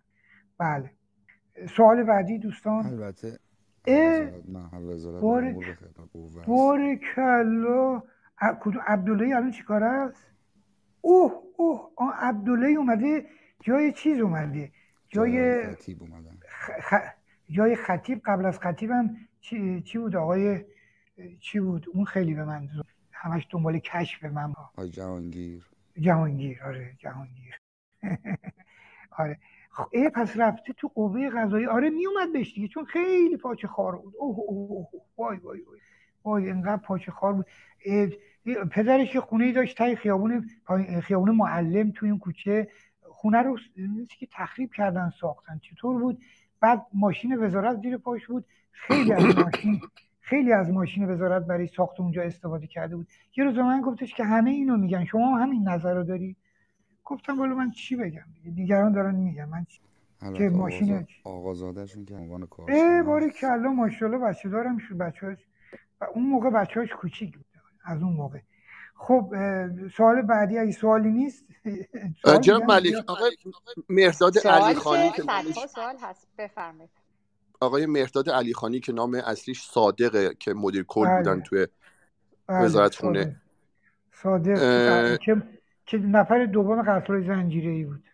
[0.59, 0.91] بله.
[1.77, 2.87] سوال بعدی دوستان.
[2.87, 3.39] البته
[6.47, 8.03] بار کلا
[8.87, 10.27] عبدالله الان چی کار است؟
[11.01, 13.27] اوه اوه عبدالله اومده
[13.61, 14.73] جای چیز اومده؟
[15.09, 16.39] جای خطیب اومدن.
[16.81, 16.95] خ...
[17.51, 19.17] جای خطیب قبل از خطیب هم
[19.49, 20.65] چی, چی بود آقای
[21.41, 22.69] چی بود؟ اون خیلی به من
[23.13, 25.67] همش دنبال کشف من با آقای جهانگیر.
[26.01, 27.61] جهانگیر آره جهانگیر.
[29.19, 29.39] آره.
[29.93, 31.67] ای پس رفته تو قوه قضایی.
[31.67, 34.15] آره میومد بهش دیگه چون خیلی پاچه خار بود.
[34.19, 35.81] اوه اوه اوه وای وای وای.
[36.25, 37.47] وای انقدر پاچه خار بود.
[38.73, 40.49] پدرش یه خونه داشت تای خیابون
[41.03, 42.69] خیابون معلم تو این کوچه.
[43.03, 43.59] خونه رو
[44.19, 45.59] که تخریب کردن ساختن.
[45.59, 46.19] چطور بود؟
[46.61, 48.45] بعد ماشین وزارت زیر پاش بود.
[48.87, 49.81] خیلی از ماشین
[50.21, 53.07] خیلی از ماشین وزارت برای ساخت اونجا استفاده کرده بود.
[53.37, 55.05] یه روز من گفتش که همه اینو میگن.
[55.05, 56.37] شما همین نظر رو داری؟
[57.05, 59.45] گفتم والا من چی بگم؟ دیگران دارن میگن.
[59.45, 59.81] من چی...
[60.39, 64.79] که ماشین آقازادهشون که عنوان کار اه باری کلا ماشاءالله بچه دارم.
[64.79, 65.39] شد بچه‌هاش
[66.01, 67.45] و اون موقع بچه‌هاش کوچیک بود.
[67.85, 68.39] از اون موقع.
[68.95, 69.35] خب
[69.97, 71.45] سوال بعدی اگه سوالی نیست؟
[72.41, 73.37] جناب ملک آقای
[73.89, 75.23] مهرداد علی خانی که
[75.75, 76.27] سوال هست.
[76.39, 76.91] بفرمایید.
[77.61, 81.17] آقای مهرداد علی خانی که نام اصلیش صادقه که مدیر کل بله.
[81.17, 81.67] بودن توی
[82.47, 82.65] بله.
[82.65, 83.41] وزارت خونه.
[84.13, 85.19] صادق.
[85.19, 85.43] که
[85.87, 88.05] که نفر دوم قتل زنجیره ای بود.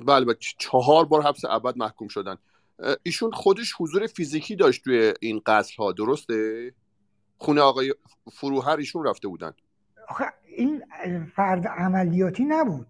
[0.00, 2.36] بله بله چهار بار حبس ابد محکوم شدن.
[3.02, 6.72] ایشون خودش حضور فیزیکی داشت توی این قتل ها درسته؟
[7.38, 7.94] خونه آقای
[8.32, 9.52] فروهر ایشون رفته بودن.
[10.08, 10.24] آخه
[10.56, 10.82] این
[11.36, 12.86] فرد عملیاتی نبود.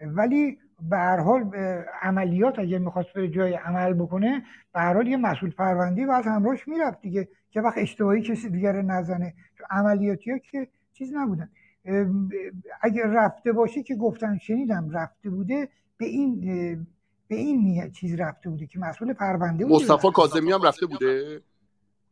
[0.00, 1.54] ولی به هر حال
[2.02, 4.42] عملیات اگه می‌خواست به جای عمل بکنه
[4.74, 7.28] به هر حال یه مسئول پرونده و از همراهش می‌رفت دیگه.
[7.50, 9.34] که وقت اشتباهی کسی دیگر نزنه.
[9.70, 11.50] عملیاتی ها که چیز نبودن.
[12.82, 16.40] اگه رفته باشه که گفتن شنیدم رفته بوده به این
[17.28, 21.40] به این چیز رفته بوده که مسئول پرونده بوده مصطفی کاظمی هم رفته بوده؟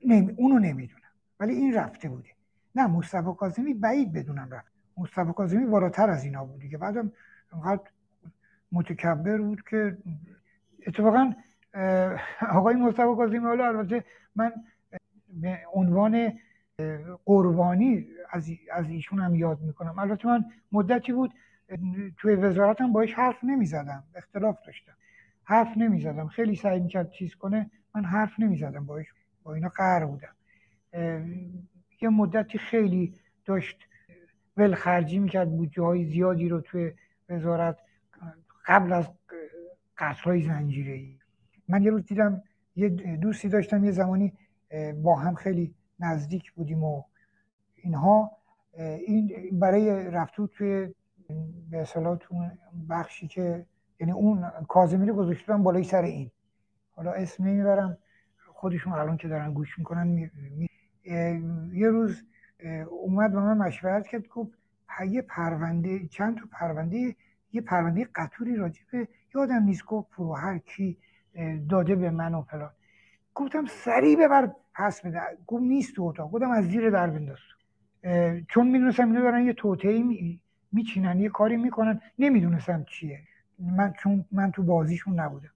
[0.04, 0.34] نمی...
[0.36, 1.00] اونو نمی‌دونم.
[1.40, 2.28] ولی این رفته بوده.
[2.74, 4.72] نه مصطفی کاظمی بعید بدونم رفت.
[4.98, 7.12] مصطفی کاظمی بالاتر از اینا بود که بعدم
[7.52, 7.82] انقدر
[8.72, 9.96] متکبر بود که
[10.86, 11.32] اتفاقا
[12.50, 14.04] آقای مصطفی کاظمی حالا البته
[14.36, 14.52] من
[15.28, 16.32] به عنوان
[17.24, 19.98] قربانی از, از ایشون هم یاد می‌کنم.
[19.98, 21.34] البته من مدتی بود
[22.16, 24.92] توی وزارتم باش حرف نمی‌زدم اختلاف داشتم.
[25.44, 26.28] حرف نمی‌زدم.
[26.28, 29.06] خیلی سعی می‌کرد چیز کنه من حرف نمی‌زدم باش
[29.42, 30.34] با اینا قهر بودم.
[32.00, 33.88] یه مدتی خیلی داشت
[34.56, 36.92] ولخرجی می‌کرد بودجه های زیادی رو توی
[37.28, 37.78] وزارت
[38.66, 39.08] قبل از
[39.98, 41.18] های زنجیره ای
[41.68, 42.42] من یه روز دیدم
[42.76, 44.32] یه دوستی داشتم یه زمانی
[45.02, 47.02] با هم خیلی نزدیک بودیم و
[47.76, 48.30] اینها
[48.78, 50.94] این برای رفتو توی
[51.70, 52.18] به اصطلاح
[52.90, 53.66] بخشی که
[54.00, 56.30] یعنی اون کازمی رو بالای سر این.
[56.90, 57.98] حالا اسم نمی‌برم
[58.52, 60.30] خودشون الان که دارن گوش می‌کنن می...
[60.56, 60.68] می...
[61.72, 62.22] یه روز
[62.90, 64.58] اومد به من مشورت کرد گفت
[65.10, 67.16] یه پرونده چند تا پرونده
[67.52, 70.98] یه پرونده قطوری راجع به یادم نیست گفت پرو هر کی
[71.68, 72.70] داده به من و فلان.
[73.34, 76.30] گفتم سریع ببر پس بده گفت نیست تو اتاق.
[76.30, 77.38] گفتم از زیر در بنداز.
[78.48, 80.40] چون می‌دونستم اینا دارن یه توطئه می...
[80.72, 82.00] میچینن یه کاری می‌کنن.
[82.18, 83.20] نمی‌دونستم چیه.
[83.58, 85.50] من چون من تو بازیشون نبودم.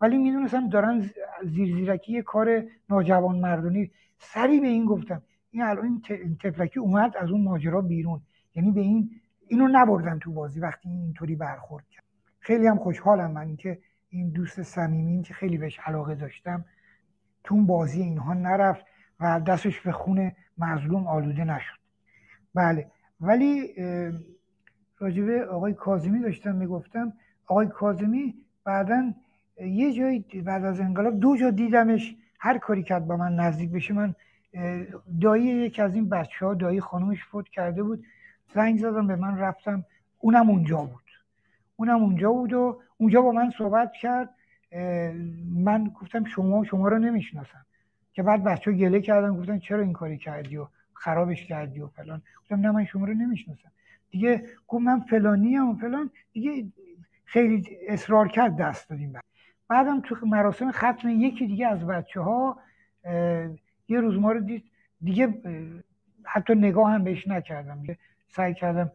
[0.00, 1.10] ولی می‌دونستم دارن
[1.44, 3.90] زیر زیرکی یه کار ناجوان مردونی.
[4.18, 5.22] سریع به این گفتم.
[5.50, 8.20] این الان این تفلکی اومد از اون ماجرا بیرون.
[8.54, 9.10] یعنی به این
[9.48, 12.04] اینو نبردن تو بازی وقتی اینطوری برخورد کرد.
[12.40, 13.78] خیلی هم خوشحالم من که
[14.10, 16.64] این دوست صمیمیم که خیلی بهش علاقه داشتم
[17.44, 18.86] تو بازی اینها نرفت
[19.20, 21.78] و دستش به خون مظلوم آلوده نشد.
[22.54, 23.74] بله ولی
[24.98, 27.12] راجبه آقای کازمی داشتم می‌گفتم.
[27.46, 29.12] آقای کازمی بعدا
[29.60, 33.94] یه جایی بعد از انقلاب دو جا دیدمش هر کاری کرد با من نزدیک بشه.
[33.94, 34.14] من
[35.20, 38.04] دایی یکی از این بچه ها دایی خانومش فوت کرده بود.
[38.54, 39.84] زنگ زدم به من رفتم.
[40.18, 41.04] اونم اونجا بود.
[41.76, 44.34] اونم اونجا بود و اونجا با من صحبت کرد.
[45.54, 47.66] من گفتم شما شما رو نمی‌شناسم.
[48.12, 52.22] که بعد بچه گله کردن گفتن چرا این کاری کردی و خرابش کردی و فلان.
[52.40, 53.70] گفتم نه من شما رو نمی‌شناسم.
[54.10, 56.10] دیگه گفت من فلانی و فلان.
[56.32, 56.66] دیگه
[57.24, 59.12] خیلی اصرار کرد دست دادیم.
[59.12, 59.24] بعد
[59.68, 62.58] بعدم تو مراسم ختم یکی دیگه از بچه ها
[63.88, 64.64] یه روز ما رو دید.
[65.02, 65.34] دیگه
[66.24, 67.82] حتی نگاه هم بهش نکردم.
[68.36, 68.92] سعی کردم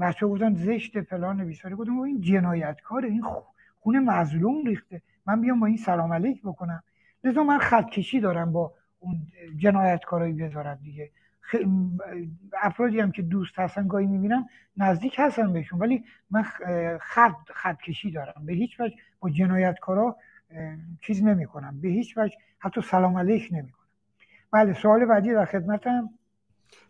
[0.00, 3.24] بچه گفتن زشت فلان بیساری گفتم این جنایتکاره این
[3.80, 5.02] خونه مظلوم ریخته.
[5.26, 6.82] من بیام با این سلام علیک بکنم.
[7.24, 11.10] لذا من خط کشی دارم با اون جنایتکارایی بذارم دیگه.
[12.62, 16.42] افرادی هم که دوست هستن گاهی می‌بینم نزدیک هستن بهشون ولی من
[17.00, 18.42] خط خط کشی دارم.
[18.46, 20.16] به هیچ وجه با جنایتکارا
[21.00, 23.86] چیز نمی کنم به هیچ وجه حتی سلام علیک نمی کنم
[24.50, 26.10] بله سوال بعدی در خدمتم.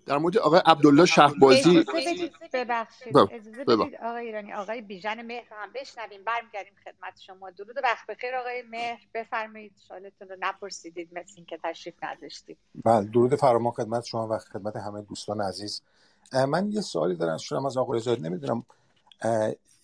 [0.07, 1.85] در مورد آقای عبدالله شهبازی
[2.53, 7.51] ببخشید اجازه بدید آقای ایرانی آقای بیژن مهر هم بشنویم برمیگردیم خدمت شما.
[7.51, 9.01] درود وقت بخیر آقای مهر.
[9.15, 12.59] بفرمایید سوالتون رو نپرسیدید مثل اینکه تشریف نداشتید.
[12.85, 15.83] بله درود فراما خدمت شما و خدمت همه دوستان عزیز.
[16.49, 18.65] من یه سوالی دارم شما از آقای رضایی نمی‌دونم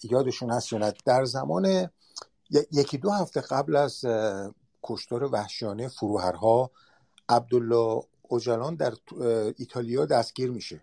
[0.02, 0.92] یادشون هست یا نه.
[1.06, 1.90] در زمان
[2.72, 4.04] یکی دو هفته قبل از
[4.82, 6.70] کشتار وحشیانه فروهرها
[7.28, 8.92] عبدالله اوجالان در
[9.56, 10.80] ایتالیا دستگیر میشه.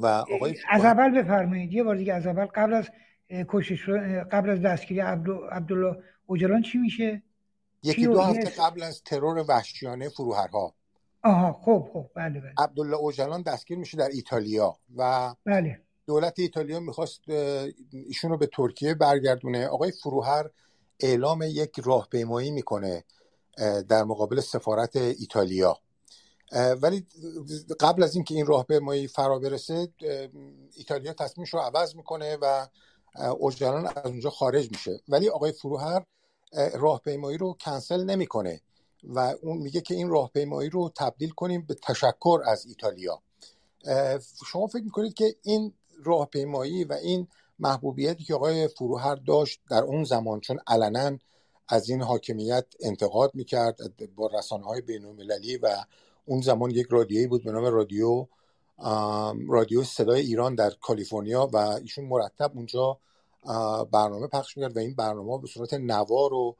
[0.00, 1.72] و آقای از اول بفرمایید.
[1.72, 2.88] یه بار دیگه از اول قبل از
[3.48, 3.88] کشش
[4.32, 7.22] قبل از دستگیری عبدالله اوجالان چی میشه؟
[7.82, 10.74] یکی دو هفته قبل از ترور وحشیانه فروهرها.
[11.22, 12.52] آها خب خب بله بله.
[12.58, 15.80] عبدالله اوجلان دستگیر میشه در ایتالیا و بله.
[16.06, 17.20] دولت ایتالیا می‌خواست
[17.92, 19.66] ایشون رو به ترکیه برگردونه.
[19.66, 20.50] آقای فروهر
[21.00, 23.04] اعلام یک راهپیمایی می‌کنه
[23.88, 25.78] در مقابل سفارت ایتالیا.
[26.52, 27.06] ولی
[27.80, 29.88] قبل از اینکه این راهپیمایی فرا برسه
[30.76, 32.66] ایتالیا تصمیمش رو عوض می‌کنه و
[33.38, 35.00] اوجلان از اونجا خارج میشه.
[35.08, 36.04] ولی آقای فروهر
[36.74, 38.60] راهپیمایی رو کنسل نمی‌کنه
[39.04, 43.22] و اون میگه که این راهپیمایی رو تبدیل کنیم به تشکر از ایتالیا.
[44.46, 45.72] شما فکر می‌کنید که این
[46.04, 51.18] راهپیمایی و این محبوبیتی که آقای فروهر داشت در اون زمان چون علنا
[51.68, 53.76] از این حاکمیت انتقاد می‌کرد
[54.16, 55.84] با رسانه های بین المللی و
[56.24, 58.26] اون زمان یک رادیویی بود به نام رادیو
[59.48, 62.98] رادیو صدای ایران در کالیفرنیا و ایشون مرتب اونجا
[63.92, 66.56] برنامه پخش می‌کرد و این برنامه به صورت نوار و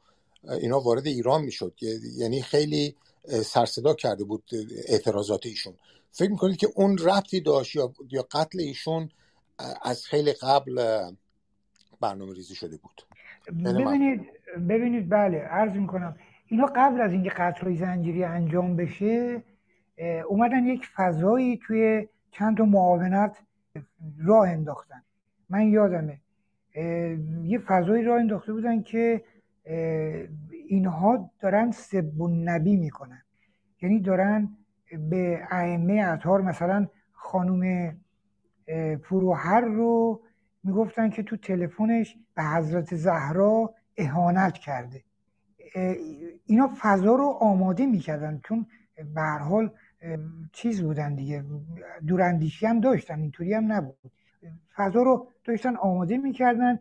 [0.61, 1.73] اینا وارد ایران می‌شد.
[2.17, 2.95] یعنی خیلی
[3.45, 4.43] سرصدا کرده بود
[4.87, 5.73] اعتراضات ایشون.
[6.11, 7.93] فکر می‌کنید که اون ربطی داشت یا,
[8.31, 9.09] قتل ایشون
[9.81, 11.01] از خیلی قبل
[12.01, 13.01] برنامه ریزی شده بود؟
[13.47, 14.21] ببینید
[14.69, 16.15] ببینید بله عرض می‌کنم
[16.47, 19.43] اینا قبل از اینکه قتل زنجیری انجام بشه
[20.27, 23.37] اومدن یک فضایی توی چند تا معاونت
[24.25, 25.03] راه انداختن.
[25.49, 26.21] من یادمه
[27.43, 29.23] یه فضایی راه انداخته بودن که
[30.67, 33.21] اینها دارن سب نبی می‌کنن.
[33.81, 34.49] یعنی دارن
[35.09, 37.95] به ائمه اطهار مثلا خانم
[39.03, 40.21] فروهر رو
[40.63, 45.03] می‌گفتن که تو تلفنش به حضرت زهرا اهانت کرده.
[46.45, 48.39] اینا فضا رو آماده می‌کردن.
[48.43, 48.65] چون
[49.15, 49.71] به حال
[50.51, 51.43] چیز بودن دیگه.
[52.07, 54.11] دوراندیشی هم داشتن اینطوری هم نبود.
[54.75, 56.79] فضا رو داشتن آماده می‌کردن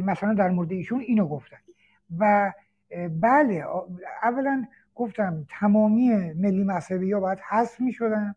[0.00, 1.56] مثلا در مورد ایشون اینو گفتن.
[2.18, 2.52] و
[3.20, 3.64] بله
[4.22, 8.34] اولا گفتم تمامی ملی مذهبی ها باید حذف می شدن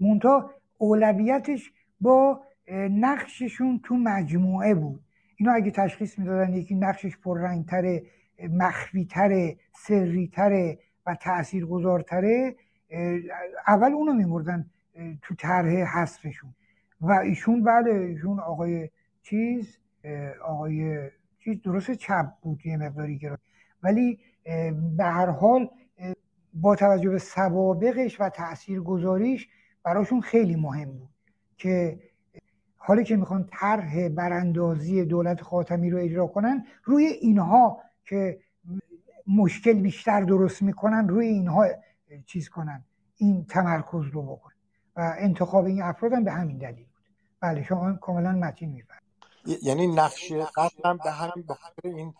[0.00, 2.42] مونتا اولویتش با
[2.90, 5.00] نقششون تو مجموعه بود.
[5.36, 8.02] اینا اگه تشخیص می‌دادن یکی نقشش پررنگتره
[8.50, 12.56] مخفیتره سریتره و تاثیرگذارتره
[13.66, 14.70] اول اونو میمردن
[15.22, 16.54] تو طرح حذفشون.
[17.00, 18.90] و ایشون بله ایشون آقای
[19.22, 19.78] چیز
[20.44, 23.38] آقای چیز درست چپ بود یه مقداری که
[23.82, 24.18] ولی
[24.96, 25.70] به هر حال
[26.54, 29.48] با توجه به سوابقش و تأثیر گذاریش
[29.82, 31.08] براشون خیلی مهم بود
[31.56, 31.98] که
[32.76, 38.40] حالی که می‌خوان طرح براندازی دولت خاتمی رو اجرا کنن روی اینها که
[39.26, 41.66] مشکل بیشتر درست می‌کنن روی اینها
[42.26, 42.84] چیز کنن
[43.16, 44.50] این تمرکز رو بکن.
[44.96, 47.02] و انتخاب این افراد هم به همین دلیل بود.
[47.40, 49.02] بله شما کاملا متین میفرد
[49.62, 52.14] یعنی نقش قتل هم به همین بخاطر این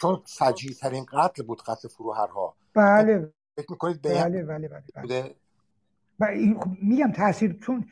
[0.00, 2.56] چون سجی ترین قتل بود قتل فروهرها.
[2.74, 3.32] بله.
[3.56, 5.34] فکر می‌کنید به بله بله بله,
[6.18, 6.54] بله.
[6.54, 7.88] خب میگم تاثیر چون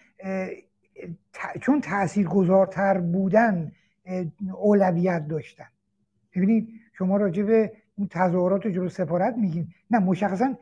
[1.61, 3.73] چون تأثیر گذارتر بودن
[4.55, 5.69] اولویت داشتن.
[6.37, 9.75] ببینید شما راجع به اون تظاهرات جلو سفارت میگیم.
[9.91, 10.55] نه مشخصا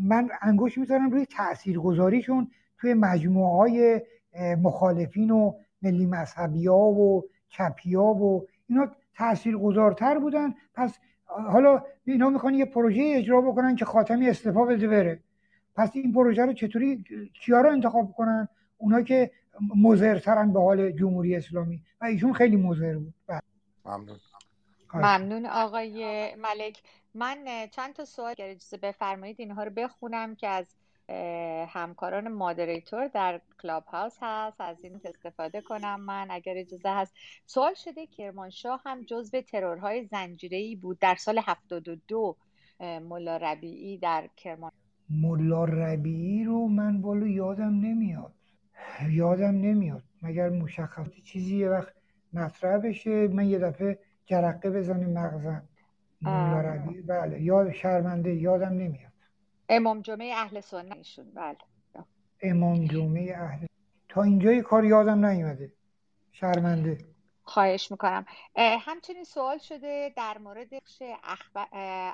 [0.00, 4.02] من انگوش می‌ذارم روی تأثیر گذاریشون توی مجموعه های
[4.62, 10.54] مخالفین و ملی مذهبی ها و چپی ها و اینا تأثیر گذارتر بودن.
[10.74, 15.20] پس حالا اینا می‌خوان یه پروژه اجرا بکنن که خاتمی استفا بده بره.
[15.76, 17.04] پس این پروژه رو چطوری
[17.44, 19.30] کیا رو انتخاب کنن؟ اونا که
[19.76, 21.82] مزرترن به حال جمهوری اسلامی.
[22.00, 23.14] و ایشون خیلی مزر بود.
[23.26, 23.40] بله.
[23.84, 24.16] ممنون.
[24.94, 26.82] ممنون آقای ملک.
[27.14, 30.66] من چند تا سوال اگر اجازه بفرمایید اینها رو بخونم که از
[31.68, 34.60] همکاران مادریتور در کلاب هاوس هست.
[34.60, 37.14] از این استفاده کنم من اگر اجازه هست.
[37.46, 42.36] سوال شده کرمانشاه هم جزو ترورهای زنجیری بود در سال 72
[42.80, 44.70] ملا ربیعی در کرمان
[45.10, 48.34] ملا ربیعی رو من بالو یادم نمیاد.
[49.10, 50.02] یادم نمیاد.
[50.22, 51.94] مگر مشخص چیزی یه وقت
[52.32, 55.68] مطرح بشه؟ من یه دفعه جرقه بزنه مغزم.
[57.06, 57.42] بله.
[57.42, 59.12] یاد شرمنده یادم نمیاد.
[59.68, 61.56] امام جمعه اهل سنت ایشون بله.
[62.42, 63.66] امام جمعه اهل
[64.08, 65.72] تا اینجای کار یادم نیومده.
[66.32, 66.98] شرمنده.
[67.42, 68.24] خواهش می‌کنم.
[68.56, 70.68] همچنین سوال شده در مورد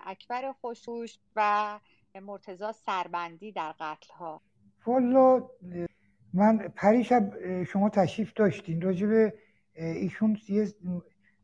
[0.07, 1.79] اکبر خوشوش و
[2.23, 4.41] مرتزا سربندی در قتل ها
[4.87, 5.49] والا
[6.35, 7.33] من پریشب
[7.65, 8.83] شما تشریف داشتین.
[8.83, 9.33] راجب
[9.75, 10.67] ایشون یه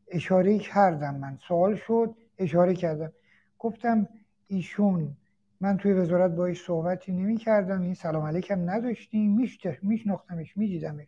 [0.07, 3.11] اشاره کردم من سوال شد اشاره کردم.
[3.59, 4.07] گفتم
[4.47, 5.17] ایشون
[5.61, 9.49] من توی وزارت باش صحبتی نمی کردم این سلام علیکم نداشتیم
[9.81, 11.07] میشناختمش میدیدمش.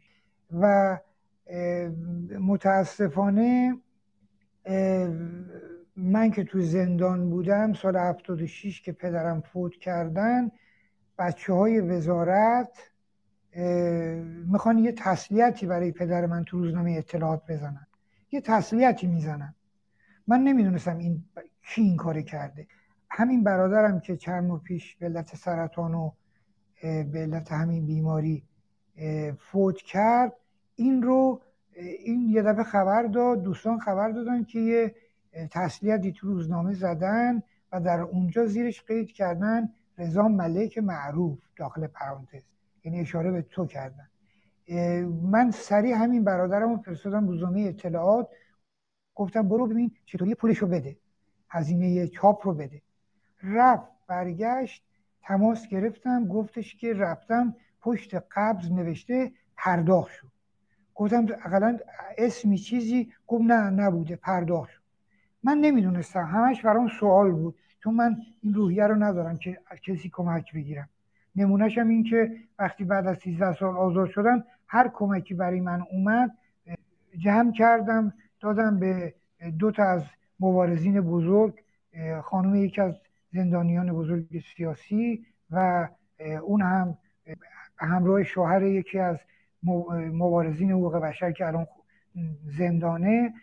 [0.51, 0.97] و
[2.39, 3.77] متاسفانه
[5.95, 10.51] من که تو زندان بودم سال 76 که پدرم فوت کردن
[11.17, 12.91] بچه های وزارت
[14.45, 17.87] می‌خوان یه تسلیتی برای پدر من تو روزنامه اطلاعات بزنن.
[18.31, 19.55] یه تسلیتی می‌زنن.
[20.27, 21.23] من نمی‌دونستم این
[21.63, 22.67] کی این کار کرده.
[23.09, 26.11] همین برادرم که چند ماه پیش به علت سرطان و
[26.81, 28.43] به علت همین بیماری
[29.37, 30.33] فوت کرد
[30.75, 31.41] این رو
[31.75, 34.95] این یه دفعه خبر داد دوستان خبر دادن که یه
[35.51, 42.43] تسلیتی تو روزنامه زدن و در اونجا زیرش قید کردن رضا ملک معروف داخل پرانتز.
[42.83, 44.09] یعنی اشاره به تو کردن.
[45.31, 48.29] من سریع همین برادرم رو فرستادم روزنامه اطلاعات.
[49.15, 50.97] گفتم برو ببین چطوری پولشو بده.
[51.49, 52.81] هزینه چاپ رو بده.
[53.43, 54.83] رفت برگشت
[55.23, 56.27] تماس گرفتم.
[56.27, 60.27] گفتش که رفتم پشت قبض نوشته پرداخت شد.
[60.95, 61.77] گفتم اقلا
[62.17, 64.81] اسمی چیزی؟ گفت نه نبوده پرداخت شد.
[65.43, 66.25] من نمی‌دونستم.
[66.25, 67.55] همش برام سوال بود.
[67.83, 70.89] چون من این روحیه رو ندارم که کسی کمک بگیرم.
[71.35, 75.81] نمونهش هم این که وقتی بعد از 13 سال آزاد شدم هر کمکی برای من
[75.91, 76.37] اومد
[77.17, 79.13] جمع کردم دادم به
[79.59, 80.03] دو تا از
[80.39, 81.63] مبارزین بزرگ
[82.23, 82.95] خانم یکی از
[83.33, 85.87] زندانیان بزرگ سیاسی و
[86.43, 86.97] اون هم
[87.77, 89.17] همراه شوهر یکی از
[90.13, 91.67] مبارزین حقوق بشر که الان
[92.57, 93.33] زندانه.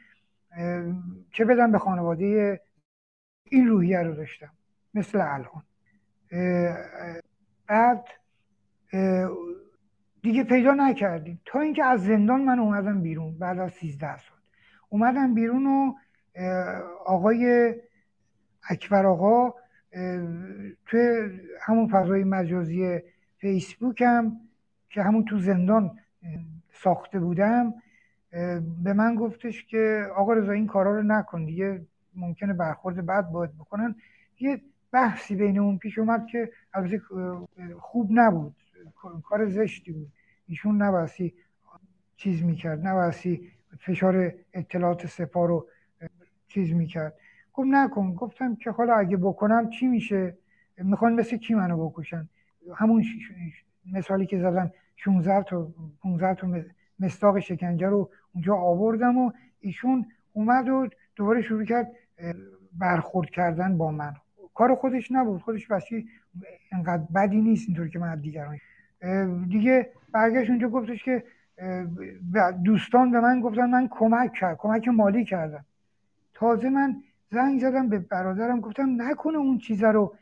[1.32, 2.60] چه بدم به خانواده
[3.44, 4.50] این روحیه رو داشتم
[4.94, 5.62] مثل الان.
[7.66, 8.04] بعد
[10.26, 11.40] دیگه پیدا نکردیم.
[11.44, 14.38] تا اینکه از زندان من اومدم بیرون بعد از 13 سال.
[14.88, 15.92] اومدم بیرون و
[17.06, 17.74] آقای
[18.70, 19.54] اکبر آقا
[20.86, 21.00] توی
[21.60, 22.98] همون فضای مجازی
[23.38, 24.40] فیسبوک هم
[24.90, 25.98] که همون تو زندان
[26.72, 27.74] ساخته بودم
[28.82, 33.54] به من گفتش که آقا رضا این کارا رو نکن دیگه ممکنه برخورد بعد باید
[33.58, 33.94] بکنن.
[34.40, 34.60] یه
[34.92, 37.00] بحثی بین اون پیش اومد که البته
[37.78, 38.56] خوب نبود.
[39.24, 40.12] کار زشتی بود.
[40.46, 41.35] ایشون نباسی
[42.16, 45.68] چیز می‌کرد نباسی فشار اطلاعات سپاه رو
[46.48, 47.14] چیز می‌کرد.
[47.52, 48.14] گفت نکن.
[48.14, 50.38] گفتم که حالا اگه بکنم چی میشه؟
[50.78, 52.28] می‌خوان مثل کی منو بکشن؟
[52.74, 53.04] همون
[53.92, 56.48] مثالی که زدم 16 تا 15 تا
[57.00, 61.92] مستاق شکنجه رو اونجا آوردم و ایشون اومد و دوباره شروع کرد
[62.72, 64.14] برخورد کردن با من.
[64.54, 65.42] کار خودش نبود.
[65.42, 66.08] خودش بسی
[66.73, 68.58] انقدر بدی نیست اینطور که من دیگران
[69.49, 71.25] دیگه برگشت اونجا گفتش که
[72.65, 75.65] دوستان به من گفتن من کمک کرد کمک مالی کردم.
[76.35, 80.15] تازه من زنگ زدم به برادرم گفتم نکنه اون چیزا رو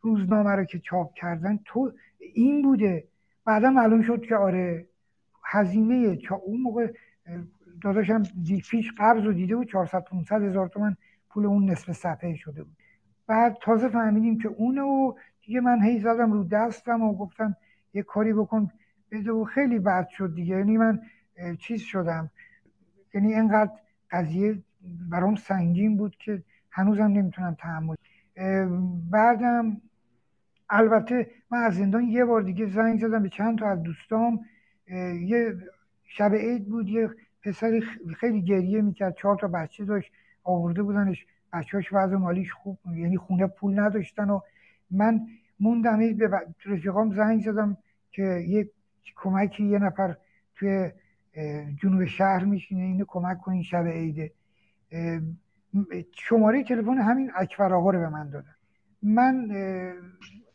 [0.00, 1.58] روزنامه رو که چاپ کردن.
[1.64, 3.04] تو این بوده.
[3.44, 4.86] بعدا معلوم شد که آره
[5.44, 6.92] هزینه چا اون موقع
[7.82, 8.22] داداشم
[8.70, 10.96] پیش قبض رو دیده بود 400 500 هزار تومن
[11.30, 12.76] پول اون نصف صفحه شده بود.
[13.26, 15.12] بعد تازه فهمیدیم که اونه و
[15.42, 17.56] دیگه من هی زدم رو دستم و گفتم
[17.94, 18.70] یه کاری بکن.
[19.40, 20.56] و خیلی بد شد دیگه.
[20.56, 21.00] یعنی من
[21.58, 22.30] چیز شدم.
[23.14, 23.70] یعنی اینقدر
[24.10, 24.62] قضیه
[25.10, 27.94] برام سنگین بود که هنوزم نمی‌تونم تحمل.
[29.10, 29.80] بعدم
[30.70, 34.40] البته من از زندان یه بار دیگه زنگ زدم به چند تا از دوستام.
[35.20, 35.54] یه
[36.04, 36.88] شب عید بود.
[36.88, 37.10] یه
[37.42, 37.80] پسری
[38.20, 39.14] خیلی گریه می‌کرد.
[39.14, 40.12] چهار تا بچه داشت.
[40.44, 41.26] آورده بودنش.
[41.52, 44.40] بچهاش وضع مالیش خوب یعنی خونه پول نداشتن و
[44.90, 45.20] من
[45.60, 46.14] موندم.
[46.16, 46.30] به
[46.66, 47.76] رفیقام زنگ زدم.
[48.14, 48.70] که یه
[49.16, 50.16] کمکی یه نفر
[50.54, 50.90] توی
[51.82, 54.32] جنوب شهر میشینه اینو کمک کنین شب عیده.
[56.12, 58.54] شماره تلفن همین اکبر آقا رو به من دادن
[59.02, 59.48] من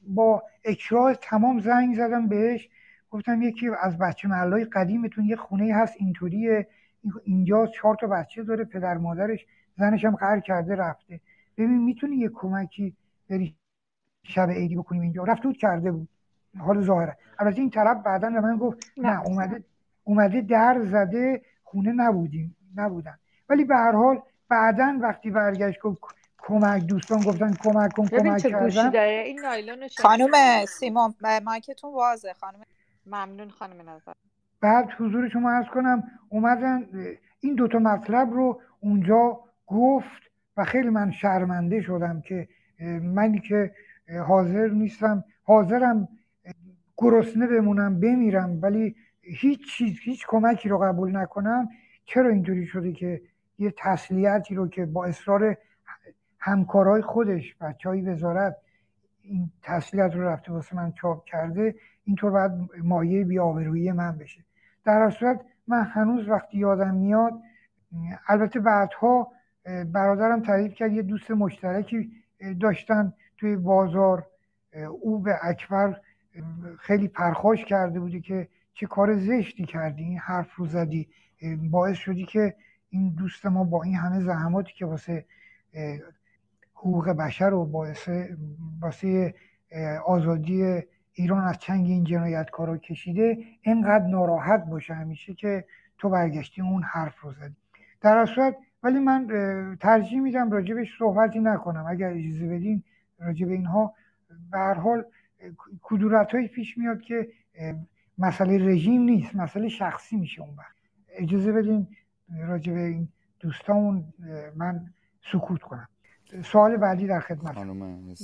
[0.07, 2.69] با اکراه تمام زنگ زدم بهش.
[3.11, 6.67] گفتم یکی از بچه محلای قدیمتون یه خونه هست اینطوریه.
[7.23, 9.45] اینجا چهار تا بچه داره پدر مادرش.
[9.77, 11.19] زنش هم قهر کرده رفته.
[11.57, 12.95] ببین می‌تونی یه کمکی
[13.29, 13.55] بری
[14.23, 16.09] شب عیدی بکنیم اینجا؟ رفت کرده بود.
[16.57, 17.17] حال ظاهره.
[17.39, 19.63] البته این طرف بعدا به من گفت نه اومده
[20.03, 23.17] اومده در زده خونه نبودیم نبودن.
[23.49, 26.01] ولی به هر حال بعدا وقتی برگشت گفت
[26.37, 28.95] کمک دوستان گفتن کمک کن کمک کردن.
[28.95, 29.39] این
[29.97, 31.13] خانم سیمون
[31.45, 32.59] مایکتون واضحه خانم
[33.05, 34.11] ممنون خانم نظر.
[34.61, 36.85] بعد حضور شما از کنم اومدن
[37.39, 40.21] این دوتا مطلب رو اونجا گفت
[40.57, 42.47] و خیلی من شرمنده شدم که
[43.01, 43.71] منی که
[44.27, 45.23] حاضر نیستم.
[45.43, 46.07] حاضرم
[47.01, 51.69] گرسنه بمونم بمیرم ولی هیچ چیز هیچ کمکی رو قبول نکنم.
[52.05, 53.21] چرا اینجوری شده که
[53.59, 55.57] یه تسلیتی رو که با اصرار
[56.39, 58.55] همکارای خودش بچه های وزارت
[59.21, 62.51] این تسلیت رو رفته واسه من چاپ کرده اینطور باید
[62.83, 64.43] مایه بیاورویی من بشه.
[64.85, 67.33] در صورت من هنوز وقتی یادم میاد
[68.27, 69.31] البته بعدها
[69.93, 72.11] برادرم تعریف کرد یه دوست مشترکی
[72.59, 74.25] داشتن توی بازار
[75.01, 75.95] او به اکبر
[76.79, 81.07] خیلی پرخاش کرده بودی که چه کار زشتی کردی این حرف رو زدی.
[81.71, 82.55] باعث شدی که
[82.89, 85.25] این دوست ما با این همه زحماتی که واسه
[86.73, 88.09] حقوق بشر و باعث
[88.81, 89.33] واسه
[90.05, 90.81] آزادی
[91.13, 95.65] ایران از چنگ این جنایتکارا کشیده اینقدر ناراحت باشه همیشه که
[95.97, 97.55] تو برگشتی اون حرف رو زدی.
[98.01, 99.27] در صورت ولی من
[99.79, 101.85] ترجیح میدم راجبش صحبتی نکنم.
[101.89, 102.83] اگر اجازه بدین
[103.19, 103.93] راجب اینها
[104.51, 105.05] به هر حال
[105.81, 107.31] کدورت پیش میاد که
[108.17, 110.75] مسئله رژیم نیست مسئله شخصی میشه اون وقت.
[111.09, 111.87] اجازه بدین
[112.47, 113.09] راجب این
[113.39, 114.13] دوستامون
[114.55, 114.93] من
[115.31, 115.89] سکوت کنم.
[116.43, 117.55] سوال بعدی در خدمت.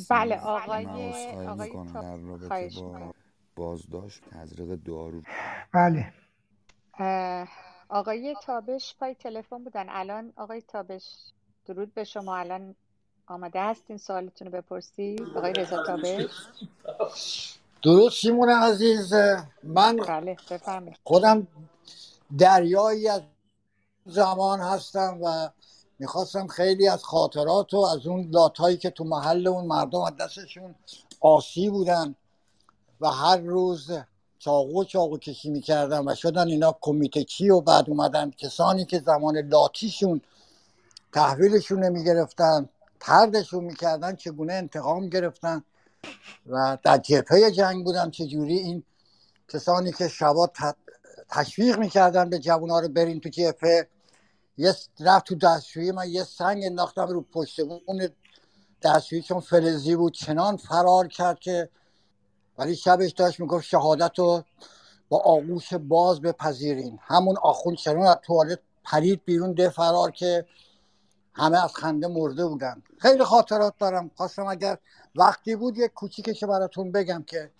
[0.09, 0.85] بله آقای
[1.47, 3.13] آقای در رابطه با
[3.55, 5.21] بازداشت تزریق دارو.
[5.73, 6.13] بله.
[7.89, 9.85] آقای تابش پای تلفن بودن.
[9.89, 11.33] الان آقای تابش
[11.65, 12.37] درود به شما.
[12.37, 12.75] الان
[13.27, 16.27] آماده هستین سوالتون رو بپرسی آقای رضا تابش
[17.83, 19.13] درود سیمون عزیز.
[19.63, 20.37] من بله
[21.03, 21.47] خودم
[22.37, 23.21] دریایی از
[24.05, 25.49] زمان هستم و
[25.99, 30.75] می‌خواستم خیلی از خاطرات و از اون لاتایی که تو محل اون مردم از دستشون
[31.21, 32.15] آسی بودن
[33.01, 33.91] و هر روز
[34.39, 39.37] چاقو چاقو کشی می‌کردن و شدن اینا کمیته چی و بعد اومدن کسانی که زمان
[39.37, 40.21] لاتیشون
[41.13, 42.69] تحویلشون نمی‌گرفتن.
[43.05, 45.63] تردشون می‌کردن چگونه انتقام گرفتن
[46.45, 48.83] و در جبهه جنگ بودن چجوری این
[49.47, 50.51] کسانی که شبا
[51.29, 53.87] تشویق می‌کردن به جوونا رو برین تو جبهه.
[54.57, 58.09] یه رفت تو دستشویی من یه سنگ انداختم رو پشت اون
[58.81, 60.13] دستشویی چون فلزی بود.
[60.13, 61.69] چنان فرار کرد که
[62.57, 64.43] ولی شبش داشت می‌گفت شهادت رو
[65.09, 66.99] با آغوش باز بپذیرین.
[67.01, 70.45] همون آخون چنان از توالت پرید بیرون ده فرار که
[71.35, 72.83] همه از خنده مرده بودن.
[72.97, 74.11] خیلی خاطرات دارم.
[74.15, 74.77] خواستم اگر
[75.15, 77.51] وقتی بود یک کوچیکش براتون بگم که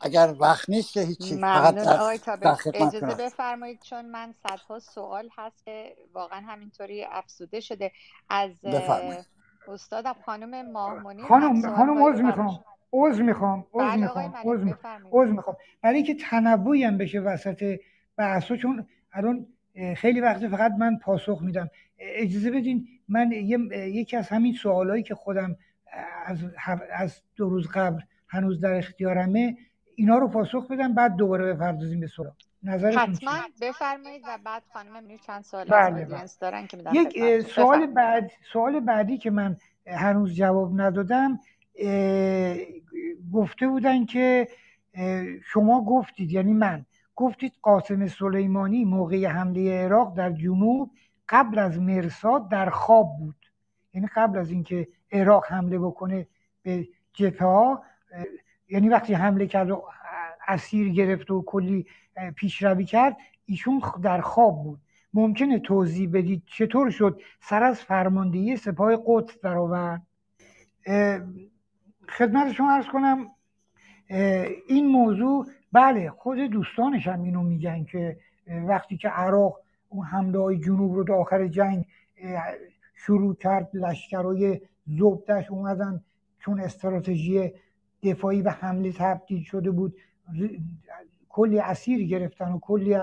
[0.00, 1.88] اگر وقت نیست که هیچی ممنون.
[1.88, 2.18] آقای
[2.74, 7.92] اجازه بفرمایید چون من صدها سوال هست که واقعا همینطوری افسوده شده.
[8.28, 8.50] از
[9.68, 12.64] استادم خانم ماهمونی خانم خانم عوض می‌خوام.
[12.92, 13.66] عوض می‌خوام.
[13.74, 14.34] عوض بله می‌خوام.
[15.12, 15.56] عوض می‌خوام.
[15.82, 17.78] برای اینکه تنوعی هم بشه وسط
[18.16, 19.46] بحثا چون الان
[19.96, 21.70] خیلی وقت فقط من پاسخ میدم.
[22.02, 25.56] اجازه بدین من یکی از همین سوالایی که خودم
[26.26, 26.38] از,
[26.92, 29.56] از دو روز قبل هنوز در اختیارمه
[29.94, 32.32] اینا رو پاسخ بدم بعد دوباره بپردازیم به سوال
[32.62, 36.24] نظرتون حتما بفرمایید و بعد خانم منیر چند سوال بله بله.
[36.40, 41.38] دارن که یک سوال بعد سوال بعدی که من هنوز جواب ندادم
[43.32, 44.48] گفته بودن که
[45.44, 46.86] شما گفتید یعنی من
[47.16, 50.90] گفتید قاسم سلیمانی موقع حمله عراق در جنوب
[51.32, 53.36] قبل از مرساد در خواب بود.
[53.94, 56.26] یعنی قبل از اینکه عراق حمله بکنه
[56.62, 57.78] به جبهه
[58.68, 59.82] یعنی وقتی حمله کرد و
[60.48, 61.86] اسیر گرفت و کلی
[62.36, 63.16] پیشروی کرد
[63.46, 64.80] ایشون در خواب بود.
[65.14, 70.02] ممکنه توضیح بدید چطور شد سر از فرماندهی سپاه قدس درآورد؟
[72.08, 73.26] خدمت شما ارز کنم
[74.68, 78.16] این موضوع بله خود دوستانش هم اینو میگن که
[78.46, 79.61] وقتی که عراق
[79.92, 81.86] اون حمله های جنوب رو در آخر جنگ
[82.94, 86.04] شروع کرد لشکرهای زبدش اومدن
[86.38, 87.52] چون استراتژی
[88.02, 89.94] دفاعی و حمله تبدیل شده بود.
[91.28, 92.96] کلی اسیر گرفتن و کلی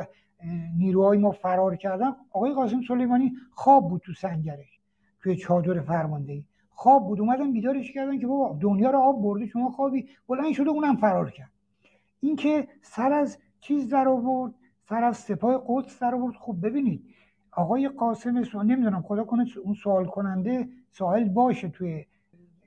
[0.78, 2.16] نیروهای ما فرار کردن.
[2.32, 4.80] آقای قاسم سلیمانی خواب بود تو سنگرش
[5.22, 6.46] توی چادر فرماندهی.
[6.70, 10.08] خواب بود اومدن بیدارش کردن که بابا دنیا رو آب برده شما خوابی.
[10.28, 11.52] بلند شده اونم فرار کرد.
[12.20, 14.54] اینکه سر از چیز در آورد
[14.90, 17.04] سر از سپاه قدس در آورد خب ببینید
[17.52, 18.64] آقای قاسم سو...
[18.64, 22.06] نمی‌دونم خدا کنه اون سوال کننده سوال باشه توی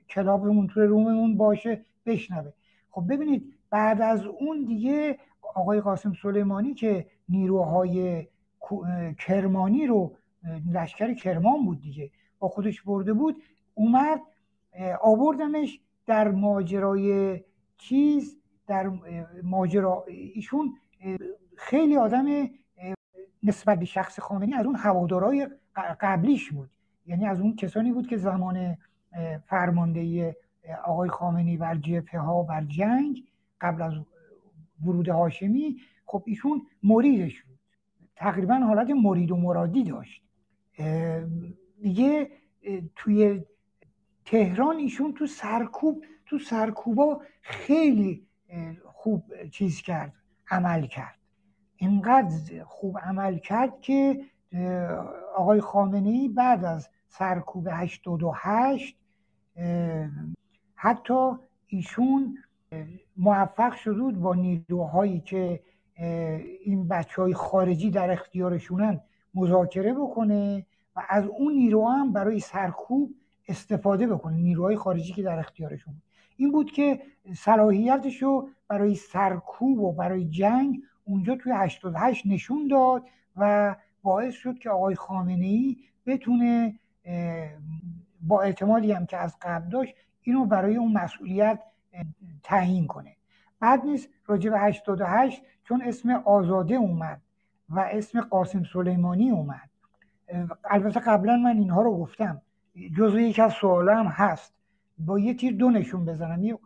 [0.09, 2.51] کلابمون توی روممون باشه بشنوه.
[2.91, 5.17] خب ببینید بعد از اون دیگه
[5.55, 8.27] آقای قاسم سلیمانی که نیروهای
[9.19, 10.15] کرمانی رو
[10.73, 13.43] لشکر کرمان بود دیگه با خودش برده بود
[13.73, 14.21] اومد
[15.01, 17.39] آوردنش در ماجرای
[17.77, 18.91] چیز در
[19.43, 20.73] ماجرا ایشون
[21.57, 22.49] خیلی آدم
[23.43, 26.69] نسبت به شخص خامنی از اون هوادارای قبلیش بود.
[27.05, 28.77] یعنی از اون کسانی بود که زمان
[29.45, 30.33] فرماندهی
[30.85, 33.23] آقای خامنی بر جبهه ها بر جنگ
[33.61, 33.93] قبل از
[34.85, 37.59] ورود هاشمی خب ایشون مریدش بود.
[38.15, 40.23] تقریبا حالت مرید و مرادی داشت.
[41.81, 42.31] دیگه
[42.95, 43.43] توی
[44.25, 48.27] تهران ایشون تو سرکوب تو سرکوبا خیلی
[48.85, 50.13] خوب چیز کرد
[50.51, 51.22] عمل کرد.
[51.83, 54.21] اینقدر خوب عمل کرد که
[55.35, 58.97] آقای خامنه ای بعد از سرکوب 88
[60.75, 61.31] حتی
[61.67, 62.37] ایشون
[63.17, 65.59] موفق شده بود با نیروهایی که
[66.63, 69.01] این بچه های خارجی در اختیارشونن
[69.33, 70.65] مذاکره بکنه
[70.95, 73.13] و از اون نیروها هم برای سرکوب
[73.47, 75.93] استفاده بکنه نیروهای خارجی که در اختیارشون
[76.37, 77.01] این بود که
[77.35, 83.03] صلاحیتش رو برای سرکوب و برای جنگ اونجا توی 88 نشون داد
[83.37, 86.79] و باعث شد که آقای خامنه ای بتونه
[88.21, 91.59] با اعتمادی هم که از قبل داشت اینو برای اون مسئولیت
[92.43, 93.15] تعیین کنه.
[93.59, 97.21] بعد نیست راجع به 88 چون اسم آزاده اومد
[97.69, 99.69] و اسم قاسم سلیمانی اومد.
[100.65, 102.41] البته قبلا من اینها رو گفتم.
[102.97, 104.53] جزو یک از هم هست.
[104.97, 106.43] با یه تیر دو نشون بزنم.
[106.43, 106.57] یه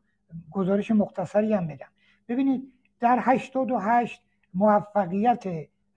[0.51, 1.87] گزارش مختصری هم بدم.
[2.27, 4.23] ببینید در 88
[4.57, 5.43] موفقیت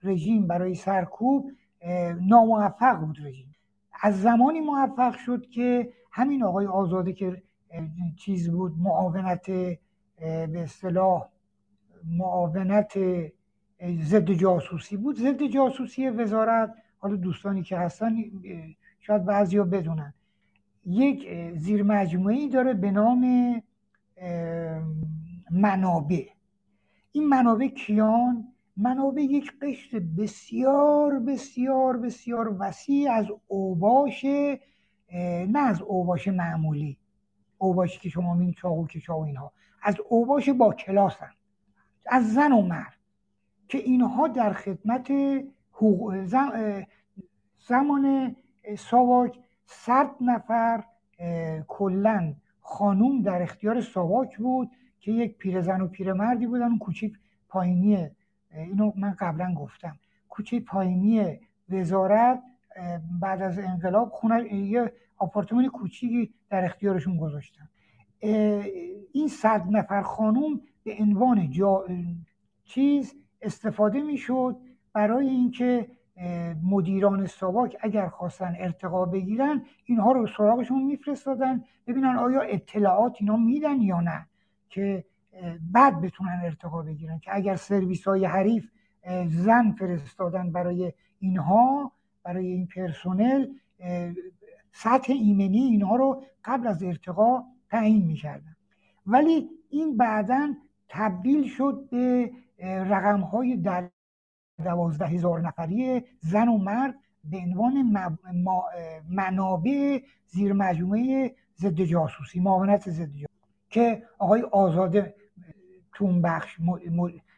[0.03, 1.51] رژیم برای سرکوب
[2.21, 3.55] ناموفق بود رژیم.
[4.01, 7.43] از زمانی موفق شد که همین آقای آزاده که
[8.17, 9.45] چیز بود معاونت
[10.19, 11.27] به اصطلاح
[12.17, 12.99] معاونت
[14.01, 15.15] ضد جاسوسی بود.
[15.15, 18.15] ضد جاسوسی وزارت حالا دوستانی که هستن
[18.99, 20.13] شاید بعضی ها بدونن.
[20.85, 23.23] یک زیر مجموعی داره به نام
[25.51, 26.25] منابع.
[27.11, 34.25] این منابع کیان؟ منابع یک قشر بسیار بسیار بسیار وسیع از اوباش
[35.47, 36.97] نه از اوباش معمولی
[37.57, 39.51] اوباشی که شما می‌بینید چاقو کشا و اینها.
[39.81, 41.31] از اوباش با کلاسن
[42.05, 42.97] از زن و مرد
[43.67, 45.11] که اینها در خدمت
[47.67, 48.35] زمان
[48.77, 50.83] ساواک صد نفر
[51.67, 57.11] کلا خانوم در اختیار ساواک بود که یک پیرزن و پیرمردی بودن اون کوچه
[57.49, 58.09] پایینی
[58.53, 59.99] اینو من قبلا گفتم.
[60.29, 61.39] کوچه پایینی
[61.69, 62.43] وزارت
[63.21, 67.69] بعد از انقلاب خونه یه آپارتمان کوچیکی در اختیارشون گذاشتن.
[69.13, 71.85] این صد نفر خانوم به عنوان جا
[72.63, 74.57] چیز استفاده می‌شد
[74.93, 75.87] برای اینکه
[76.63, 83.81] مدیران ساواک اگر خواستن ارتقا بگیرن اینها رو سراغشون میفرستادن ببینن آیا اطلاعات اینا میدن
[83.81, 84.27] یا نه.
[84.69, 85.05] که
[85.71, 88.71] بعد بتونن ارتقا بگیرن که اگر سرویس های حریف
[89.27, 91.91] زن فرستادن برای اینها
[92.23, 93.47] برای این پرسونل
[94.73, 98.55] سطح ایمنی اینها رو قبل از ارتقا تعیین می‌کردن.
[99.05, 100.53] ولی این بعدا
[100.89, 102.31] تبدیل شد به
[102.63, 103.89] رقم های در
[104.63, 107.93] دوازده هزار نفری زن و مرد به عنوان
[109.09, 113.25] منابع زیر مجموعه ضد جاسوسی معاونت ضد جاسوسی
[113.69, 115.15] که آقای آزاده
[115.93, 116.57] تون بخش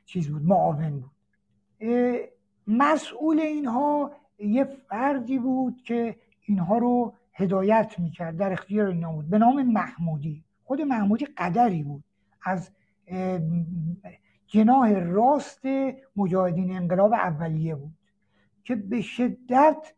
[0.05, 1.11] چیز بود معاون بود.
[2.67, 9.29] مسئول اینها یه فردی بود که اینها رو هدایت می‌کرد در اختیار اینا بود.
[9.29, 10.43] به نام محمودی.
[10.63, 12.03] خود محمودی قدری بود.
[12.43, 12.71] از
[14.47, 15.61] جناه راست
[16.15, 17.93] مجاهدین انقلاب اولیه بود
[18.63, 19.93] که به شدت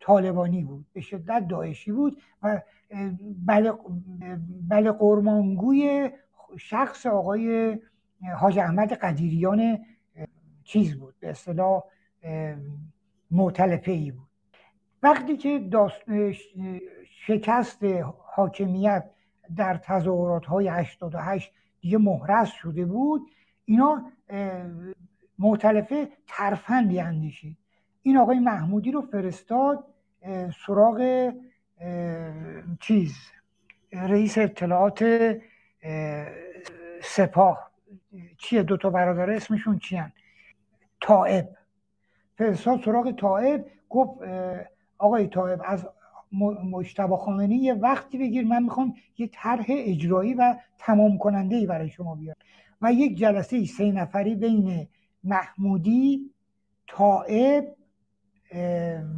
[0.00, 2.60] طالبانی بود به شدت داعشی بود و
[3.46, 3.72] بله,
[4.68, 6.10] بله قرمانگوی
[6.58, 7.78] شخص آقای
[8.36, 9.78] حاج احمد قدیریان
[10.64, 11.82] چیز بود به اصطلاح
[13.30, 14.28] معتلفه ای بود.
[15.02, 15.70] وقتی که
[17.10, 17.84] شکست
[18.24, 19.10] حاکمیت
[19.56, 23.30] در تظاهرات های 88 دیگه محرز شده بود
[23.64, 24.12] اینا
[25.38, 27.56] معتلفه ترفندی اندیشید.
[28.02, 29.84] این آقای محمودی رو فرستاد
[30.66, 31.30] سراغ
[32.80, 33.14] چیز
[33.92, 35.04] رئیس اطلاعات
[37.02, 37.70] سپاه.
[38.38, 40.12] چیه؟ دوتا برادر اسمشون چیان؟
[41.00, 41.48] طائب.
[42.38, 44.20] فرستاد سراغ طائب گفت
[44.98, 45.88] آقای طائب از
[46.70, 51.90] مجتبا خامنی یه وقتی بگیر من می‌خوام یه طرح اجرایی و تمام کننده ای برای
[51.90, 52.38] شما بیارم.
[52.82, 54.88] و یک جلسه سه نفری بین
[55.24, 56.30] محمودی
[56.86, 57.76] طائب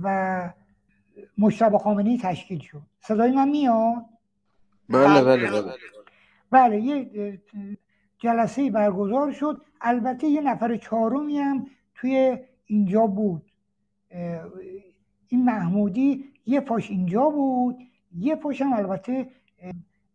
[0.03, 0.51] و
[1.39, 2.83] مجتبا خامنی تشکیل شد.
[3.01, 4.05] صدای من میاد؟
[4.89, 5.51] بله بله.
[5.51, 5.73] بله بله.
[6.73, 7.41] یه
[8.19, 9.63] جلسه برگزار شد.
[9.81, 13.53] البته یه نفر چهارمی هم توی اینجا بود.
[15.29, 17.79] این محمودی یه پاش اینجا بود.
[18.19, 19.29] یه پاش هم البته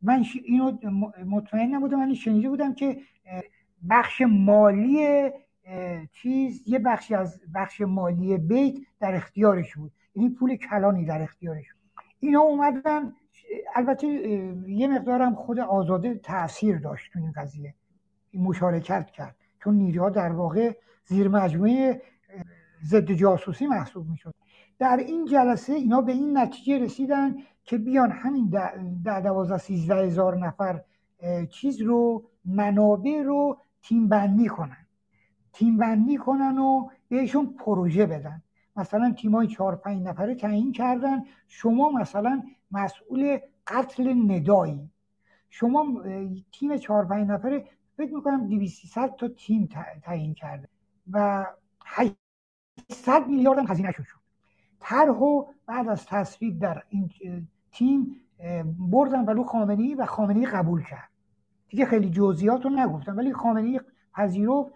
[0.02, 0.78] من اینو
[1.26, 2.98] مطمئن نبودم من شنیده بودم که
[3.90, 5.30] بخش مالی
[6.12, 9.92] چیز یه بخشی از بخش مالی بیت در اختیارش بود.
[10.16, 11.74] یعنی پول کلانی در اختیارش.
[11.74, 13.14] بود اینا اومدن
[13.76, 14.08] البته
[14.68, 17.74] یه مقدارم خود آزاده تاثیر داشت تو این قضیه
[18.34, 19.36] مشارکت کرد.
[19.64, 22.02] چون نیروها در واقع زیر مجموعه
[22.86, 24.34] ضد جاسوسی محسوب می‌شد.
[24.80, 28.50] در این جلسه اینا به این نتیجه رسیدن که بیان همین
[29.04, 30.82] در دوازده سیزده هزار نفر
[31.50, 34.88] چیز رو منابع رو تیم بندی کنن.
[35.54, 38.42] تیم بندی کنن و بهشون پروژه بدن.
[38.76, 41.24] مثلا تیمای چهار پنج نفره تعیین کردن.
[41.48, 44.90] شما مثلا مسئول قتل ندایی.
[45.50, 46.04] شما
[46.52, 47.66] تیم چهار پنج نفره
[47.98, 49.70] فکر می‌کنم 200 تا تیم
[50.04, 50.68] تعیین کرده
[51.12, 51.46] و
[51.86, 54.04] 800 میلیارد هم هزینه شد.
[54.80, 57.12] طرح و بعد از تصویب در این
[57.72, 58.16] تیم
[58.80, 61.10] بردن ولو خامنی و خامنی قبول کرد.
[61.70, 63.80] دیگه خیلی جزئیات رو نگفتم ولی خامنی
[64.14, 64.72] پذیرفت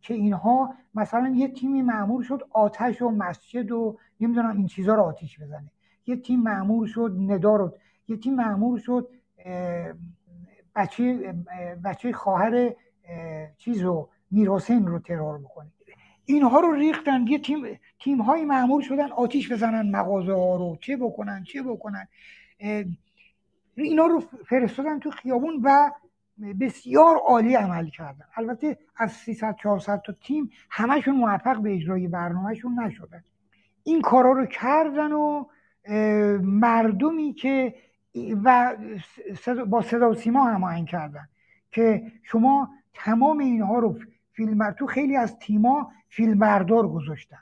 [0.00, 5.02] که اینها مثلا یه تیمی معمول شد آتش و مسجد و نمی‌دونم این چیزها رو
[5.02, 5.70] آتیش بزنه.
[6.06, 7.74] یه تیم معمول شد ندا رو
[8.08, 9.08] یه تیم معمول شد
[10.76, 11.34] بچه
[11.84, 12.74] بچه خواهر
[13.58, 15.68] چیز رو میرحسین رو ترور بکنه.
[16.24, 17.26] اینها رو ریختن.
[17.26, 20.78] یه تیم تیم های معمول شدن آتیش بزنن مغازه ها رو.
[20.80, 22.08] چه بکنن چه بکنن؟
[23.74, 25.90] اینا رو فرستادن تو خیابون و
[26.60, 28.24] بسیار عالی عمل کردن.
[28.36, 33.24] البته از 300 400 تا تیم همشون موفق به اجرای برنامهشون نشدن.
[33.84, 35.44] این کارا رو کردن و
[36.42, 37.74] مردمی که
[38.44, 38.76] و
[39.66, 41.28] با صدا و سیما هماهنگ کردن
[41.70, 43.98] که شما تمام اینها رو
[44.32, 47.38] فیلم تو خیلی از تیما فیلمبردار گذاشتن.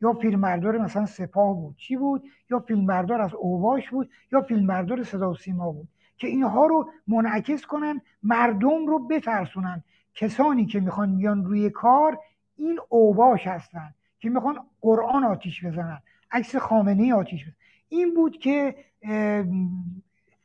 [0.00, 5.30] یا فیلمبردار مثلا سپاه بود چی بود؟ یا فیلمبردار از اوباش بود یا فیلمبردار صدا
[5.30, 5.88] و سیما بود.
[6.16, 9.82] که اینها رو منعکس کنن مردم رو بترسونن.
[10.14, 12.18] کسانی که می‌خوان بیان روی کار
[12.56, 17.54] این اوباش هستن که می‌خوان قرآن آتیش بزنن عکس خامنه آتیش بزنن.
[17.88, 18.74] این بود که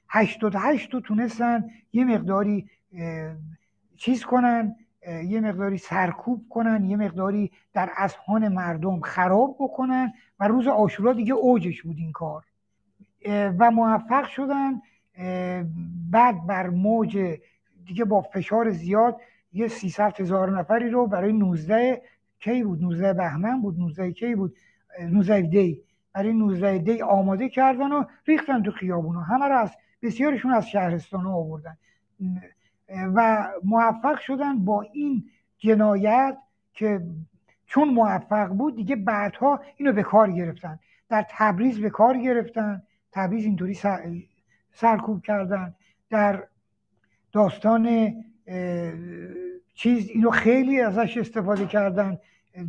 [0.10, 2.70] هشتاد هشت رو تونستن یه مقداری
[3.98, 4.76] چیز کنن
[5.28, 11.34] یه مقداری سرکوب کنن یه مقداری در اذهان مردم خراب بکنن و روز آشورا دیگه
[11.34, 12.44] اوجش بود این کار.
[13.60, 14.82] و موفق شدن
[16.12, 17.38] بعد بر موج
[17.86, 19.18] دیگه با فشار زیاد
[19.54, 22.02] یه 300 هزار نفری رو برای 19
[22.40, 24.56] کی بود؟ 19 بهمن بود 19 کی بود؟
[25.12, 25.82] 19 دی.
[26.14, 29.22] برای 19 دی آماده کردن و ریختن تو خیابونا.
[29.22, 31.78] همه رو از بسیارشون از شهرستان آوردن.
[32.90, 35.24] و موفق شدن با این
[35.58, 36.38] جنایت
[36.74, 37.02] که
[37.66, 40.80] چون موفق بود دیگه بعدها اینو به کار گرفتن.
[41.10, 42.82] در تبریز به کار گرفتن.
[43.12, 43.80] تبریز اینطوری
[44.72, 45.76] سرکوب کردن.
[46.10, 46.44] در
[47.32, 48.14] داستان
[49.74, 52.18] چیز اینو خیلی ازش استفاده کردن.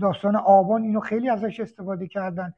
[0.01, 2.55] داستان آبان اینو خیلی ازش استفاده کردن.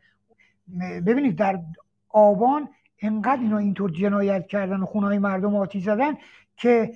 [1.07, 1.61] ببینید در
[2.09, 2.69] آبان
[3.03, 6.15] انقدر اینا اینطور جنایت کردن و خونهای مردم آتی زدن
[6.57, 6.93] که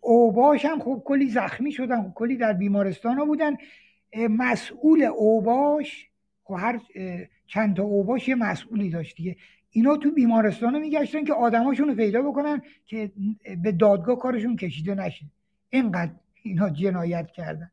[0.00, 3.56] اوباش هم خب کلی زخمی شدن خب کلی در بیمارستان ها بودن.
[4.16, 6.08] مسئول اوباش
[6.44, 6.80] خب هر
[7.46, 9.36] چند تا اوباش یه مسئولی داشت دیگه.
[9.70, 13.12] اینا تو بیمارستان رو میگشتن که آدماشون رو پیدا بکنن که
[13.62, 15.26] به دادگاه کارشون کشیده نشه.
[15.70, 16.12] اینقدر
[16.42, 17.70] اینا جنایت کردن.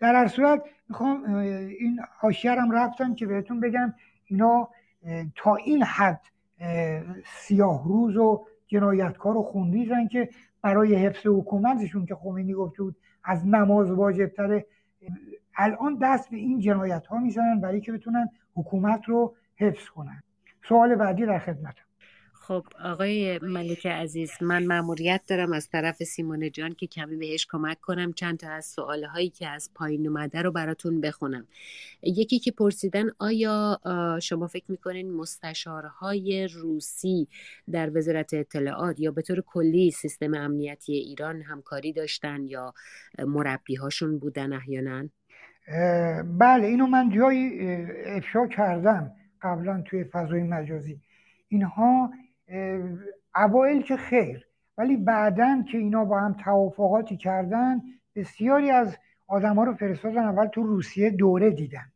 [0.00, 3.94] در هر صورت می‌خوام این حاشیه رفتم که بهتون بگم
[4.24, 4.68] اینا
[5.34, 6.20] تا این حد
[7.24, 10.28] سیاه روز و جنایتکار و خونریزن که
[10.62, 14.66] برای حفظ حکومتشون که خمینی گفته بود از نماز واجبتره.
[15.56, 20.22] الان دست به این جنایت ها می‌زنن برای که بتونن حکومت رو حفظ کنن.
[20.68, 21.87] سوال بعدی در خدمتم
[22.48, 27.80] خب آقای ملک عزیز من مأموریت دارم از طرف سیمون جان که کمی بهش کمک
[27.80, 28.12] کنم.
[28.12, 31.46] چند تا از سوال هایی که از پایین اومده رو براتون بخونم.
[32.02, 33.80] یکی که پرسیدن آیا
[34.22, 37.28] شما فکر می‌کنین مستشارهای روسی
[37.72, 42.74] در وزارت اطلاعات یا به طور کلی سیستم امنیتی ایران همکاری داشتن یا
[43.18, 45.08] مربی هاشون بودن احیانا؟
[46.38, 47.60] بله اینو من جایی
[48.06, 51.00] افشا کردم قبلا توی فضای مجازی.
[51.48, 52.10] اینها
[53.36, 54.46] اوایل که خیر.
[54.78, 57.82] ولی بعدا که اینا با هم توافقاتی کردن
[58.16, 58.96] بسیاری از
[59.26, 61.92] آدم ها رو فرستادن اول تو روسیه دوره دیدن.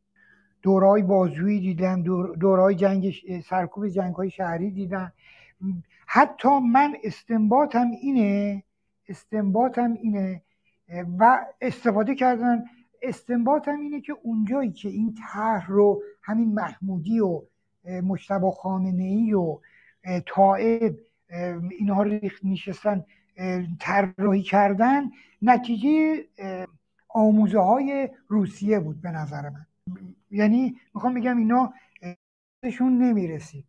[0.63, 2.03] دورای بازویی دیدن
[2.41, 3.13] دورای جنگ
[3.45, 5.13] سرکوب جنگ های شهری دیدن.
[6.07, 8.63] حتی من استنباطم اینه
[9.09, 10.43] استنباطم اینه
[11.19, 12.65] و استفاده کردن.
[13.03, 17.43] استنباطم اینه که اونجایی که این طرح رو همین محمودی و
[18.03, 19.59] مشتبه خامنه ای و
[20.27, 20.97] طائب
[21.71, 23.05] اینها رو نشستن
[23.81, 25.11] طراحی کردن
[25.43, 26.25] نتیجه
[27.09, 29.67] آموزه های روسیه بود به نظر من.
[30.31, 31.73] یعنی می‌خوام بگم اینا
[32.73, 33.65] شون نمی‌رسید.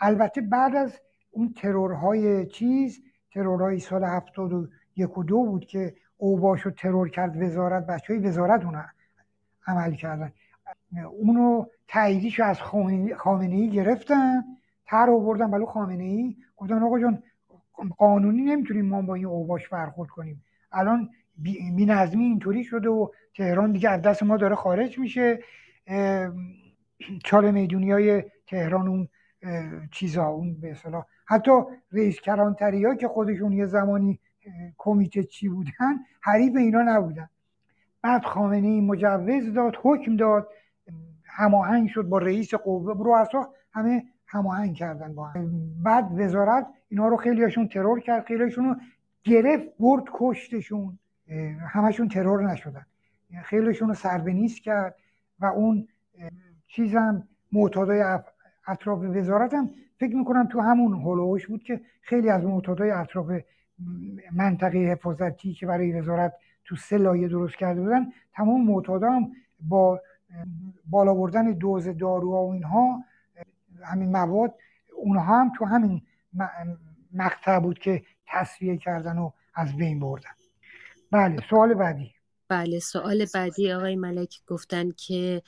[0.00, 1.00] البته بعد از
[1.30, 3.02] اون ترورهای چیز
[3.34, 8.14] ترورهای سال هفتاد و یک و دو بود که اوباش رو ترور کرد وزارت بچه
[8.14, 8.84] های وزارت اون
[9.66, 10.32] عمل کردن.
[11.10, 12.60] اونو تاییدیش از
[13.16, 14.44] خامنه ای گرفتن.
[14.88, 15.50] تر آوردن.
[15.50, 17.22] بلو خامنه ای گفتن آقا جان
[17.98, 20.44] قانونی نمی‌تونیم ما با این اوباش برخورد کنیم.
[20.72, 21.10] الان
[21.76, 25.38] بی نظمی اینطوری شده و تهران دیگه از دست ما داره خارج میشه.
[27.24, 29.08] چال می‌دونی های تهران اون
[29.92, 31.04] چیزا اون به اصطلاح.
[31.26, 31.52] حتی
[31.92, 34.18] رئیس کرانتری ها که خودشون یه زمانی
[34.78, 37.28] کمیته چی بودن حریف اینا نبودن.
[38.02, 40.48] بعد خامنه ای مجوز داد حکم داد
[41.24, 42.94] هماهنگ شد با رئیس قوه.
[42.98, 45.50] رؤسا همه هماهنگ کردن با هم.
[45.82, 48.76] بعد وزارت اینا رو خیلیشون ترور کرد خیلیشون رو
[49.24, 50.98] گرفت برد کشتشون.
[51.68, 52.86] همشون ترور نشدن.
[53.42, 54.94] خیلیشون رو سربنیز کرد
[55.40, 55.88] و اون
[56.66, 58.18] چیزم معتادای
[58.66, 59.70] اطراف وزارت هم
[60.00, 63.30] فکر می‌کنم تو همون هلوش بود که خیلی از معتادای اطراف
[64.32, 70.00] منطقه حفاظتی که برای وزارت تو سه لایه درست کرده بودن تمام معتادا هم با
[70.90, 73.04] بالا بردن دوز داروها و اینها
[73.84, 74.54] همین مواد
[74.96, 76.02] اونها هم تو همین
[77.12, 80.30] مقطع بود که تصویه کردن و از بین بردن.
[81.10, 82.14] بله سوال بعدی.
[82.48, 85.42] بله سوال بعدی آقای ملک گفتن که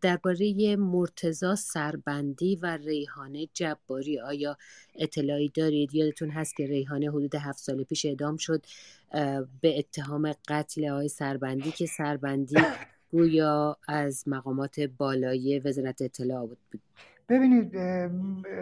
[0.00, 4.56] درباره مرتزا سربندی و ریحانه جباری آیا
[4.94, 8.66] اطلاعی دارید؟ یادتون هست که ریحانه حدود هفت سال پیش اعدام شد
[9.60, 12.56] به اتهام قتل آقای سربندی که سربندی
[13.14, 16.58] گویا از مقامات بالای وزارت اطلاع بود.
[17.28, 17.76] ببینید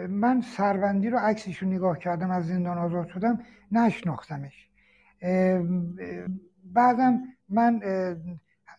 [0.09, 3.39] من سربندی رو عکسش رو نگاه کردم از زندان آزاد شدم
[3.71, 4.69] نشناختمش.
[6.63, 7.81] بعدم من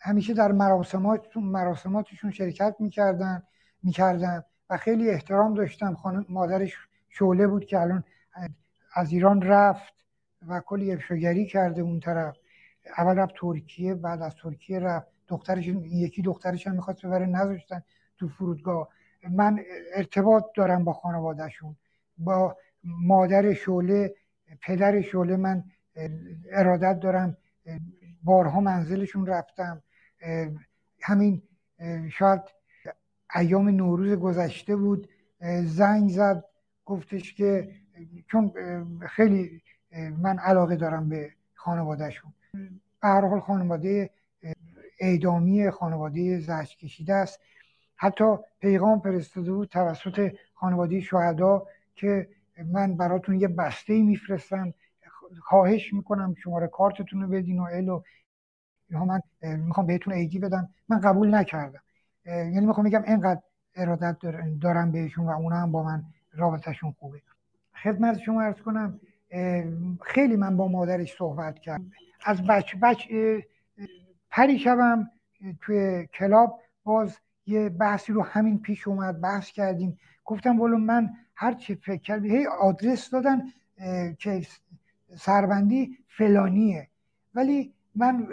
[0.01, 3.43] همیشه در مراسمات مراسماتشون شرکت می‌کردن
[3.83, 5.95] می‌کردم و خیلی احترام داشتم.
[5.95, 6.77] خانم مادرش
[7.09, 8.05] شعله بود که الان
[8.95, 9.95] از ایران رفت
[10.49, 12.37] و کلی افشاگری کرده اون طرف.
[12.99, 15.14] اول رفت ترکیه بعد از ترکیه رفت.
[15.29, 17.83] دخترش یکی دخترش هم می‌خواست ببره نذاشتن
[18.19, 18.89] تو فرودگاه.
[19.31, 19.61] من
[19.95, 21.77] ارتباط دارم با خانوادهشون.
[22.19, 24.15] با مادر شعله
[24.63, 25.65] پدر شعله من
[26.53, 27.37] ارادت دارم
[28.25, 29.83] بارها منزلشون رفتم.
[31.03, 31.43] همین
[32.11, 32.41] شاید
[33.35, 35.09] ایام نوروز گذشته بود.
[35.65, 36.45] زنگ زد
[36.85, 37.75] گفتش که
[38.27, 38.53] چون
[39.09, 39.63] خیلی
[40.19, 42.33] من علاقه دارم به خانوادهشون.
[43.03, 44.11] به هر حال خانواده
[44.99, 47.41] اعدامی خانواده زشت کشیده است.
[47.97, 48.25] حتی
[48.61, 52.29] پیغام فرستاده بود توسط خانواده شهدا که
[52.73, 54.75] من براتون یه بسته میفرستم.
[55.43, 58.01] خواهش می‌کنم شماره کارتتون رو بدین و ال
[58.91, 60.69] من می‌خوام بهتون ایدی بدم.
[60.89, 61.81] من قبول نکردم.
[62.27, 63.41] یعنی می‌خوام بگم اینقدر
[63.77, 64.17] ارادت
[64.61, 67.23] دارم بهشون و اونا هم با من رابطهشون خوبه.
[67.83, 69.01] خدمت شما ارز کنم
[70.03, 71.91] خیلی من با مادرش صحبت کردم.
[72.25, 73.07] از بچ بچ
[74.37, 75.11] پریشبم
[75.61, 76.61] توی کلاب.
[76.85, 79.99] باز یه بحثی رو همین پیش اومد بحث کردیم.
[80.25, 83.43] گفتم ولو من هر چی فکر کردم هی آدرس دادن
[84.19, 84.47] که
[85.17, 86.89] سربندی فلانیه.
[87.35, 88.27] ولی من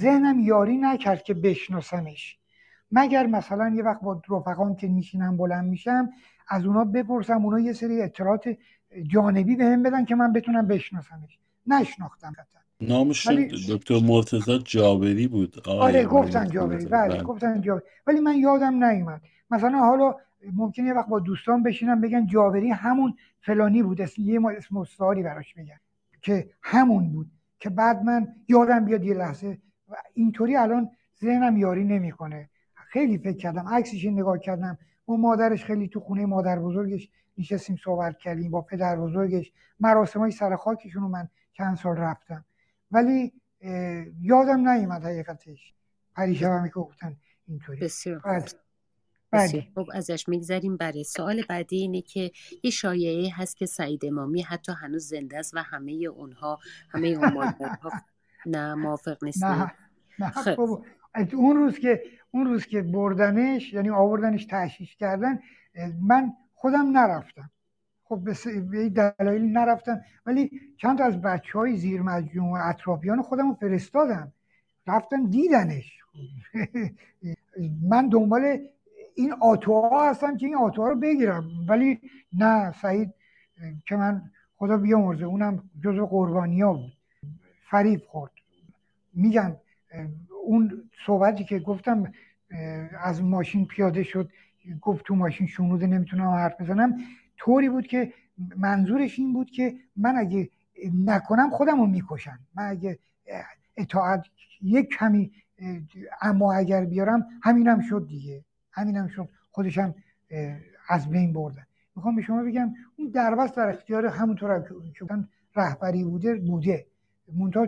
[0.00, 2.38] ذهنم یاری نکرد که بشناسمش.
[2.92, 6.10] مگر مثلا یه وقت با رفقام که میشینم بلند میشم
[6.48, 8.56] از اونا بپرسم اونا یه سری اطلاعات
[9.02, 11.38] جانبی بهم بدن که من بتونم بشناسمش.
[11.66, 12.32] نشناختم.
[12.80, 15.68] نامشون ولی دکتر مرتضی جابری بود.
[15.68, 16.86] آره گفتن جابری.
[16.86, 17.22] بله بله.
[17.22, 17.84] گفتن جابری.
[18.06, 19.20] ولی من یادم نیومد.
[19.50, 20.14] مثلا حالا
[20.52, 24.00] ممکنه یه وقت با دوستان بشینم بگن جابری همون فلانی بود.
[24.00, 25.80] اسم یه ما اسم استعاری براش بگن
[26.22, 27.30] که همون بود.
[27.58, 29.58] که بعد من یادم بیاد یه لحظه
[29.88, 32.48] و اینطوری الان ذهنم یاری نمی‌کنه.
[32.74, 33.68] خیلی فکر کردم.
[33.68, 34.78] عکسش نگاه کردم.
[35.06, 37.08] با مادرش خیلی تو خونه مادر بزرگش
[37.38, 39.52] نشستیم صحبت کردیم با پدر بزرگش.
[39.80, 42.44] مراسم های سر خاکشون رو من چند سال رفتم.
[42.90, 43.32] ولی
[44.20, 45.74] یادم نیومد حقیقتش.
[46.16, 47.16] پریشبمی که گفتن
[47.46, 47.80] اینطوری.
[47.80, 48.20] بسیار
[49.74, 49.88] خوب.
[49.94, 52.30] ازش میگذریم بله سوال بعدی اینه که
[52.62, 56.58] یه شایعه هست که سعید امامی حتی هنوز زنده است و همه اونها
[56.90, 57.54] همه اون
[58.46, 59.72] نه موافق نیستین نه
[60.18, 60.84] نه خب.
[61.14, 65.38] از اون روز که اون روز که بردنش یعنی آوردنش تشییع کردن
[66.02, 67.50] من خودم نرفتم.
[68.04, 68.20] خب
[68.70, 74.32] به دلایلی نرفتم ولی چند از بچه های زیر مجموعه اطرافیان خودم فرستادم
[74.86, 75.98] رفتن دیدنش.
[77.90, 78.58] من دنبال
[79.14, 81.44] این آتوها هستم که این آتوها رو بگیرم.
[81.68, 82.00] ولی
[82.32, 83.14] نه سعید
[83.86, 86.92] که من خدا بیامرزه اونم جزو قربانی ها بود.
[87.70, 88.30] فریب خورد.
[89.14, 89.56] میگم
[90.44, 92.12] اون صحبتی که گفتم
[93.04, 94.30] از ماشین پیاده شد.
[94.80, 96.96] گفت تو ماشین شنوده نمی‌تونم حرف بزنم.
[97.36, 98.12] طوری بود که
[98.56, 100.50] منظورش این بود که من اگه
[101.04, 102.98] نکنم خودم رو می‌کشم من اگه
[103.76, 104.24] اطاعت
[104.62, 105.32] یک کمی
[106.22, 108.44] اما اگر بیارم همینم شد دیگه.
[108.72, 109.28] همینم شد.
[109.50, 109.94] خودشم
[110.88, 111.66] از بین بردن.
[111.96, 114.60] می‌خوام به شما بگم اون دربست در اختیار همونطور
[114.98, 115.06] که
[115.56, 116.86] رهبری بوده بوده.
[117.36, 117.66] منتها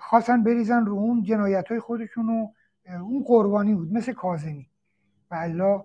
[0.00, 2.48] خواستن بریزن رو اون جنایت های خودشون و
[3.00, 3.92] اون قربانی بود.
[3.92, 4.68] مثل کاظمی.
[5.30, 5.84] و الا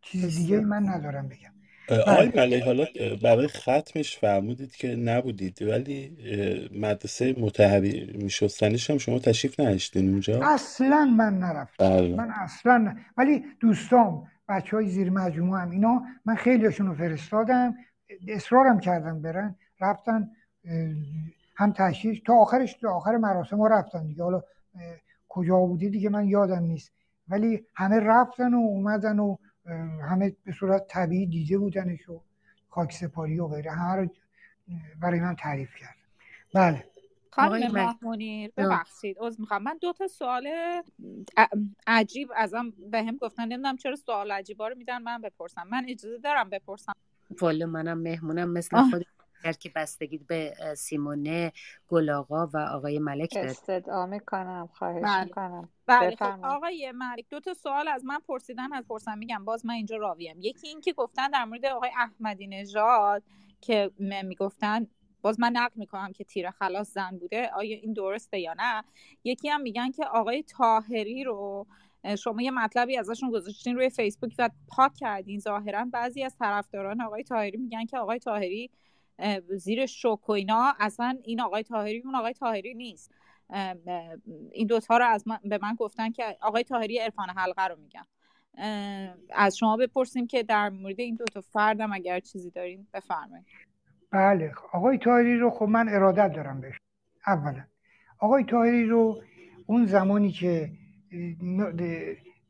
[0.00, 1.50] چیز دیگه من ندارم بگم.
[1.90, 2.64] آقای بله.
[2.64, 2.86] حالا
[3.22, 10.40] برای ختمش فرمودید که نبودید ولی اه، مدرسه متحری شستنیش هم شما تشریف نداشتین اونجا؟
[10.42, 11.88] اصلا من نرفتم.
[11.88, 12.16] بله.
[12.16, 12.96] من اصلا نه.
[13.16, 17.74] ولی دوستام بچه های زیر مجموعه هم اینا من خیلیشون رو فرستادم
[18.28, 19.54] اصرارم کردم برن.
[19.80, 20.30] رفتن
[20.64, 20.72] اه،
[21.56, 24.22] هم تشریف تا آخرش تا آخر مراسم ها رفتن دیگه.
[24.22, 24.82] حالا اه،
[25.28, 26.92] کجا بوده دیگه؟ من یادم نیست.
[27.28, 29.36] ولی همه رفتن و اومدن و
[30.08, 32.20] همه به صورت طبیعی دیده بودنش و
[32.68, 34.08] خاک سپاری و غیره همه رو
[35.00, 35.96] برای من تعریف کرد.
[36.54, 36.84] بله.
[37.38, 38.50] آقای خانم جان.
[38.56, 39.62] ببخشید عذر می‌خوام.
[39.62, 40.48] من دو تا سوال
[41.86, 43.44] عجیب ازم به هم گفتن.
[43.44, 45.66] نمی‌دونم چرا سوال عجیبا رو میدن من بپرسم.
[45.70, 46.92] من اجازه دارم بپرسم؟
[47.40, 48.90] والا منم مهمونم مثل.
[48.90, 49.06] خود
[49.44, 51.52] اگر که بستگی به سیمونه
[51.88, 53.50] گل آقا و آقای ملک داره.
[53.50, 55.24] استدعا می‌کنم خواهش بله.
[55.24, 55.68] می‌کنم.
[55.86, 56.44] بله خب بفرمایید.
[56.44, 60.36] آقای ملک دو تا سوال از من پرسیدن از پرسم میگم باز من اینجا راویم.
[60.40, 63.22] یکی این که گفتن در مورد آقای احمدی نژاد
[63.60, 64.86] که می‌گفتن
[65.22, 68.84] باز من نقل می‌کنم که تیر خلاص زن بوده آیا این درسته یا نه؟
[69.24, 71.66] یکی هم میگن که آقای تاهری رو
[72.18, 75.88] شما یه مطلبی ازشون گذاشتین روی فیسبوک و پاک کردین ظاهرا.
[75.92, 78.78] بعضی از طرفداران آقای تاهری میگن که آقای تاهری اه،
[79.56, 83.10] زیر شوک و اینا اصلا این آقای تاهری اون آقای تاهری نیست.
[84.52, 88.04] این دوتا رو از من به من گفتن که آقای تاهری عرفان حلقه رو میگن.
[88.58, 93.46] اه، از شما بپرسیم که در مورد این دوتا فردم اگر چیزی دارین بفرمایید.
[94.10, 96.78] بله آقای تاهری رو خب من ارادت دارم بهش.
[97.26, 97.64] اولا
[98.18, 99.22] آقای تاهری رو
[99.66, 100.70] اون زمانی که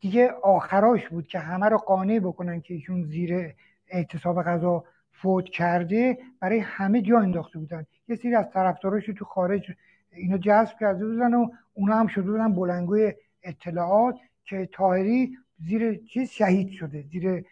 [0.00, 3.54] دیگه آخراش بود که همه رو قانع بکنن که ایشون زیر
[3.88, 4.84] اعتصاب غذا
[5.22, 7.86] فوت کرده برای همه جا انداخته بودن.
[8.08, 9.72] یه سری از طرفداراش تو خارج
[10.12, 13.12] اینو جذب کرده بودن و اونا هم شده بودن بلنگوی
[13.42, 14.14] اطلاعات
[14.44, 17.44] که تاهری زیر چیز شهید شده زیر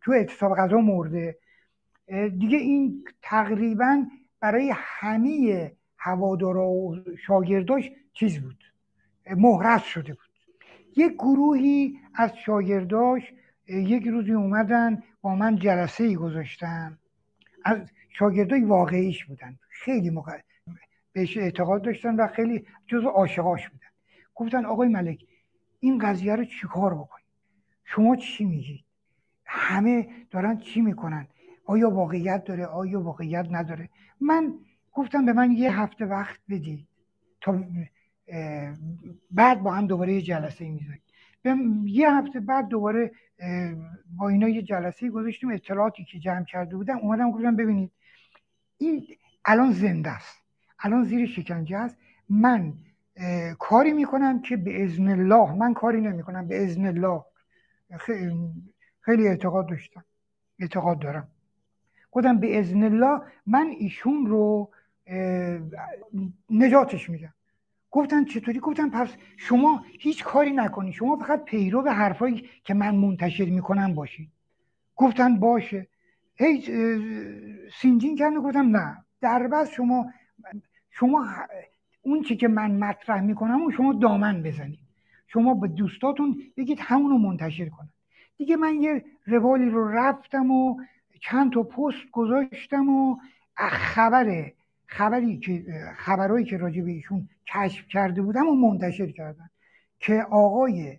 [0.00, 1.38] تو اعتصاب غذا مرده.
[2.38, 4.04] دیگه این تقریبا
[4.40, 6.96] برای همه هوادارا و
[7.26, 8.64] شاگرداش چیز بود.
[9.36, 10.30] مهرس شده بود.
[10.96, 13.32] یک گروهی از شاگرداش
[13.68, 16.98] یک روزی اومدن با من جلسه ای گذاشتن.
[17.64, 19.58] از شاگردای واقعیش بودن.
[19.68, 20.40] خیلی موقع
[21.12, 23.86] بهش اعتقاد داشتن و خیلی جزو عاشقاش بودن.
[24.34, 25.24] گفتن آقای ملک
[25.80, 27.26] این قضیه رو چیکار بکنیم
[27.84, 28.84] شما چی میگید
[29.44, 31.26] همه دارن چی می‌کنن؟
[31.64, 33.88] آیا واقعیت داره؟ آیا واقعیت نداره؟
[34.20, 34.54] من
[34.92, 36.86] گفتم به من یه هفته وقت بدید
[37.40, 37.64] تا
[39.30, 41.02] بعد با هم دوباره یه جلسه می‌ذاریم.
[41.84, 43.12] یه هفته بعد دوباره
[44.16, 47.90] با اینا یه جلسه گذاشتیم اطلاعاتی که جمع کرده بودم اومدم گفتم ببینید
[48.78, 49.06] این
[49.44, 50.42] الان زنده است.
[50.78, 51.96] الان زیر شکنجه است.
[52.28, 52.72] من
[53.58, 57.24] کاری می‌کنم که به ازن الله من کاری نمی‌کنم به ازن الله.
[59.00, 60.04] خیلی اعتقاد داشتم
[60.58, 61.28] اعتقاد دارم.
[62.10, 64.70] گفتم به ازن الله من ایشون رو
[66.50, 67.34] نجاتش میدم.
[67.90, 72.94] گفتن چطوری؟ گفتم پس شما هیچ کاری نکنید شما فقط پیرو به حرفایی که من
[72.94, 74.28] منتشر می‌کنم باشید
[74.96, 75.86] گفتن باشه.
[76.34, 76.62] هی
[77.80, 79.04] سینجین کردن گفتم نه.
[79.20, 80.12] در بس شما
[80.90, 81.26] شما
[82.02, 84.78] اون چی که من مطرح می‌کنم و شما دامن بزنید
[85.26, 87.88] شما به دوستاتون بگید همونو منتشر کنن.
[88.36, 90.82] دیگه من یه روالی رو رفتم و
[91.20, 93.16] چند تا پست گذاشتم و
[93.56, 94.52] خبر
[94.90, 95.64] خبری که
[95.96, 99.50] خبرهایی که راجع به ایشون کشف کرده بودم و منتشر کردن
[99.98, 100.98] که آقای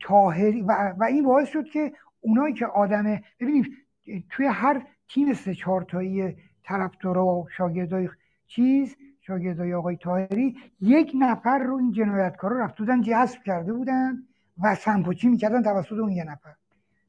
[0.00, 3.66] تاهری و, و این باعث شد که اونایی که آدمه ببینید
[4.30, 8.08] توی هر تیم سه چهارتایی طرفدارا و شاگردای
[8.46, 14.22] چیز شاگردای آقای تاهری یک نفر رو این جنایتکارا رفت بودن جذب کرده بودن
[14.62, 16.54] و سمپوچی می‌کردن توسط اون یه نفر.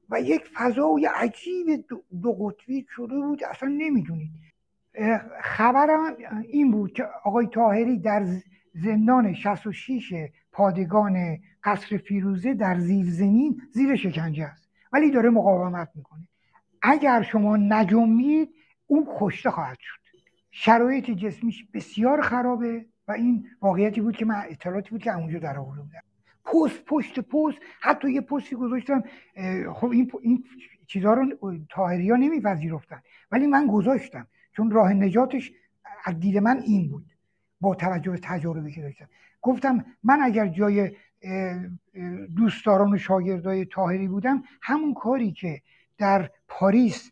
[0.10, 1.86] و یک فضای عجیب
[2.22, 4.55] دو قطبی شده بود اصلا نمی‌دونید.
[5.42, 6.16] خبرم
[6.48, 8.26] این بود که آقای تاهری در
[8.74, 10.14] زندان 66
[10.52, 14.70] پادگان قصر فیروزه در زیر زمین زیر شکنجه است.
[14.92, 16.28] ولی داره مقاومت می‌کنه.
[16.82, 18.50] اگر شما نجمید
[18.88, 20.00] اون کشته خواهد شد.
[20.52, 25.60] شرایط جسمیش بسیار خرابه و این واقعیتی بود که من اطلاعاتی بود که اونجا در
[25.60, 26.02] آورده بودم.
[26.46, 29.04] پست پشت پست حتی یه پستی گذاشتم.
[29.74, 30.44] خب این این
[30.88, 31.26] چیزها رو
[31.70, 33.02] تاهری ها نمیپذیرفتن.
[33.32, 34.28] ولی من گذاشتم.
[34.58, 35.52] چون راه نجاتش
[36.06, 37.06] از دید من این بود
[37.62, 39.08] با توجه به تجربه که داشتم.
[39.42, 40.92] گفتم من اگر جای
[42.36, 45.62] دوستداران و شاگردای تاهری بودم همون کاری که
[45.98, 47.12] در پاریس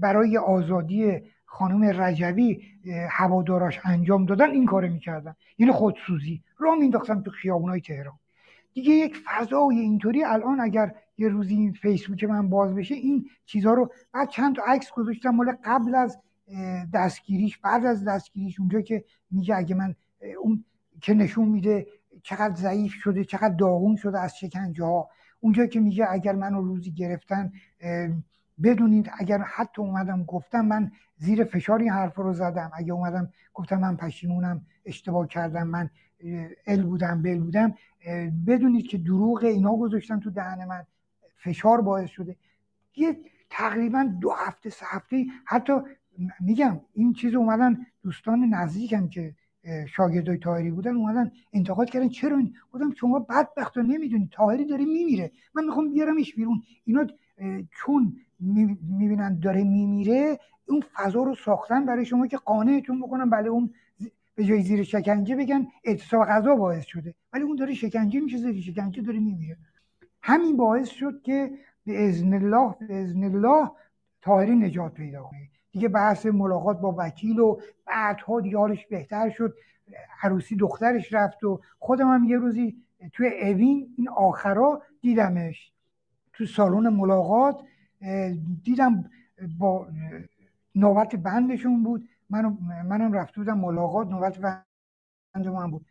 [0.00, 2.62] برای آزادی خانم رجوی
[3.10, 6.42] هواداراش انجام دادن این کار می‌کردن یعنی خودسوزی.
[6.58, 8.18] را مینداختم تو خیابونای تهران.
[8.74, 13.74] دیگه یک فضای اینطوری الان اگر یه روزی این فیسبوک من باز بشه این چیزها
[13.74, 16.18] رو بعد چند تا عکس گذاشتم مال قبل از
[16.94, 19.94] دستگیریش بعد از دستگیریش اونجا که میگه اگه من
[20.42, 20.64] اون
[21.00, 21.86] که نشون میده
[22.22, 25.08] چقدر ضعیف شده چقدر داغون شده از شکنجه ها
[25.40, 27.52] اونجا که میگه اگر منو روزی گرفتن
[28.62, 32.70] بدونید اگر حتی اومدم گفتم من زیر فشار این حرف رو زدم.
[32.74, 35.90] اگه اومدم گفتم من پشیمونم اشتباه کردم من
[36.66, 37.74] ال بودم بل بودم
[38.46, 40.86] بدونید که دروغ اینا گذاشتن تو دهن من.
[41.36, 42.36] فشار باعث شده.
[42.96, 43.16] یه
[43.50, 45.72] تقریبا دو هفته سه هفته حتی
[46.40, 49.34] میگم این چیز اومدن دوستان نزدیکم که
[49.88, 52.08] شاگردای تاهری بودن اومدن انتقاد کردن.
[52.08, 55.30] چرا این؟ گفتم شما بدبخت رو نمی‌دونید تاهری داره میمیره.
[55.54, 56.62] من می‌خوام بیارمش بیرون.
[56.84, 57.06] اینا
[57.70, 58.16] چون
[58.98, 63.30] می‌بینن داره میمیره اون فضا رو ساختن برای شما که قانعتون بکنن.
[63.30, 63.70] بله اون
[64.34, 67.14] به جای زیر شکنجه بگن اعتصاب غذا باعث شده.
[67.32, 69.56] ولی اون داره شکنجه میشه زیر شکنجه داره میمیره.
[70.22, 71.50] همین باعث شد که
[71.86, 73.70] به ازن الله به ازن الله
[74.22, 75.48] تاهری نجات پیدا کنه.
[75.72, 78.58] دیگه بحث ملاقات با وکیل و بعدها دیگه
[78.90, 79.54] بهتر شد.
[80.22, 82.76] عروسی دخترش رفت و خودم هم یه روزی
[83.12, 85.72] توی اوین این آخرا دیدمش.
[86.32, 87.60] تو سالن ملاقات
[88.62, 89.10] دیدم
[89.58, 89.88] با
[90.74, 92.08] نوبت بندشون بود.
[92.30, 95.86] من منم رفته بودم ملاقات نوبت بند من بود.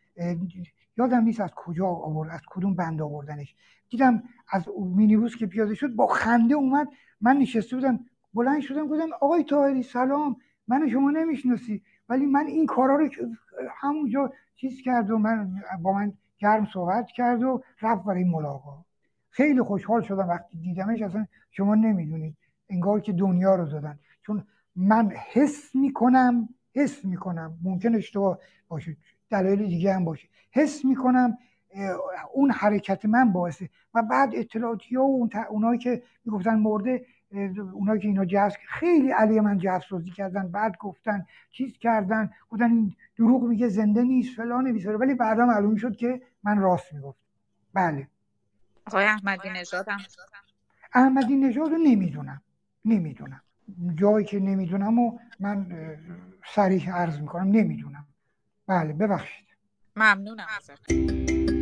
[0.98, 3.56] یادم نیست از کجا آورد از کدوم بند آوردنش.
[3.90, 6.88] دیدم از مینیبوس که پیاده شد با خنده اومد.
[7.22, 8.00] من نشسته بودم
[8.34, 10.36] بلند شدم گفتم آقای تاهری سلام
[10.68, 13.10] من شما نمی‌شناسی ولی من این کارا رو
[13.72, 15.52] همونجا چیز کرد و من
[15.82, 18.86] با من گرم صحبت کرد و رفت برای ملاقات.
[19.30, 22.38] خیلی خوشحال شدم وقتی دیدمش اصلا شما نمی‌دونید
[22.70, 24.44] انگار که دنیا رو دادن چون
[24.76, 27.58] من حس می‌کنم حس می‌کنم.
[27.64, 28.98] ممکن اشتباه باشه
[29.30, 30.28] دلایل دیگه هم باشه.
[30.52, 31.38] حس می‌کنم
[32.34, 33.70] اون حرکت من باعثه.
[33.94, 37.06] و بعد اطلاعاتی ها و اونایی که می‌گفتن مرده
[37.74, 42.96] اونایی که اینا جذب خیلی علی من سازی کردن بعد گفتن چیز کردن گفتن این
[43.18, 44.98] دروغ میگه زنده نیست فلان بیساره.
[44.98, 47.20] ولی بعدا معلوم شد که من راست می‌گفت
[47.74, 48.08] بله.
[48.86, 49.86] آقای احمدی نژاد
[50.94, 52.42] احمدی نژاد رو نمی‌دونم.
[52.86, 53.42] نمی‌دونم.
[53.96, 55.66] جایی که نمی‌دونم و من
[56.56, 58.08] سریح عرض می‌کنم نمی‌دونم.
[58.68, 59.46] بله ببخشید.
[59.96, 60.48] ممنونم.
[60.58, 61.59] ازت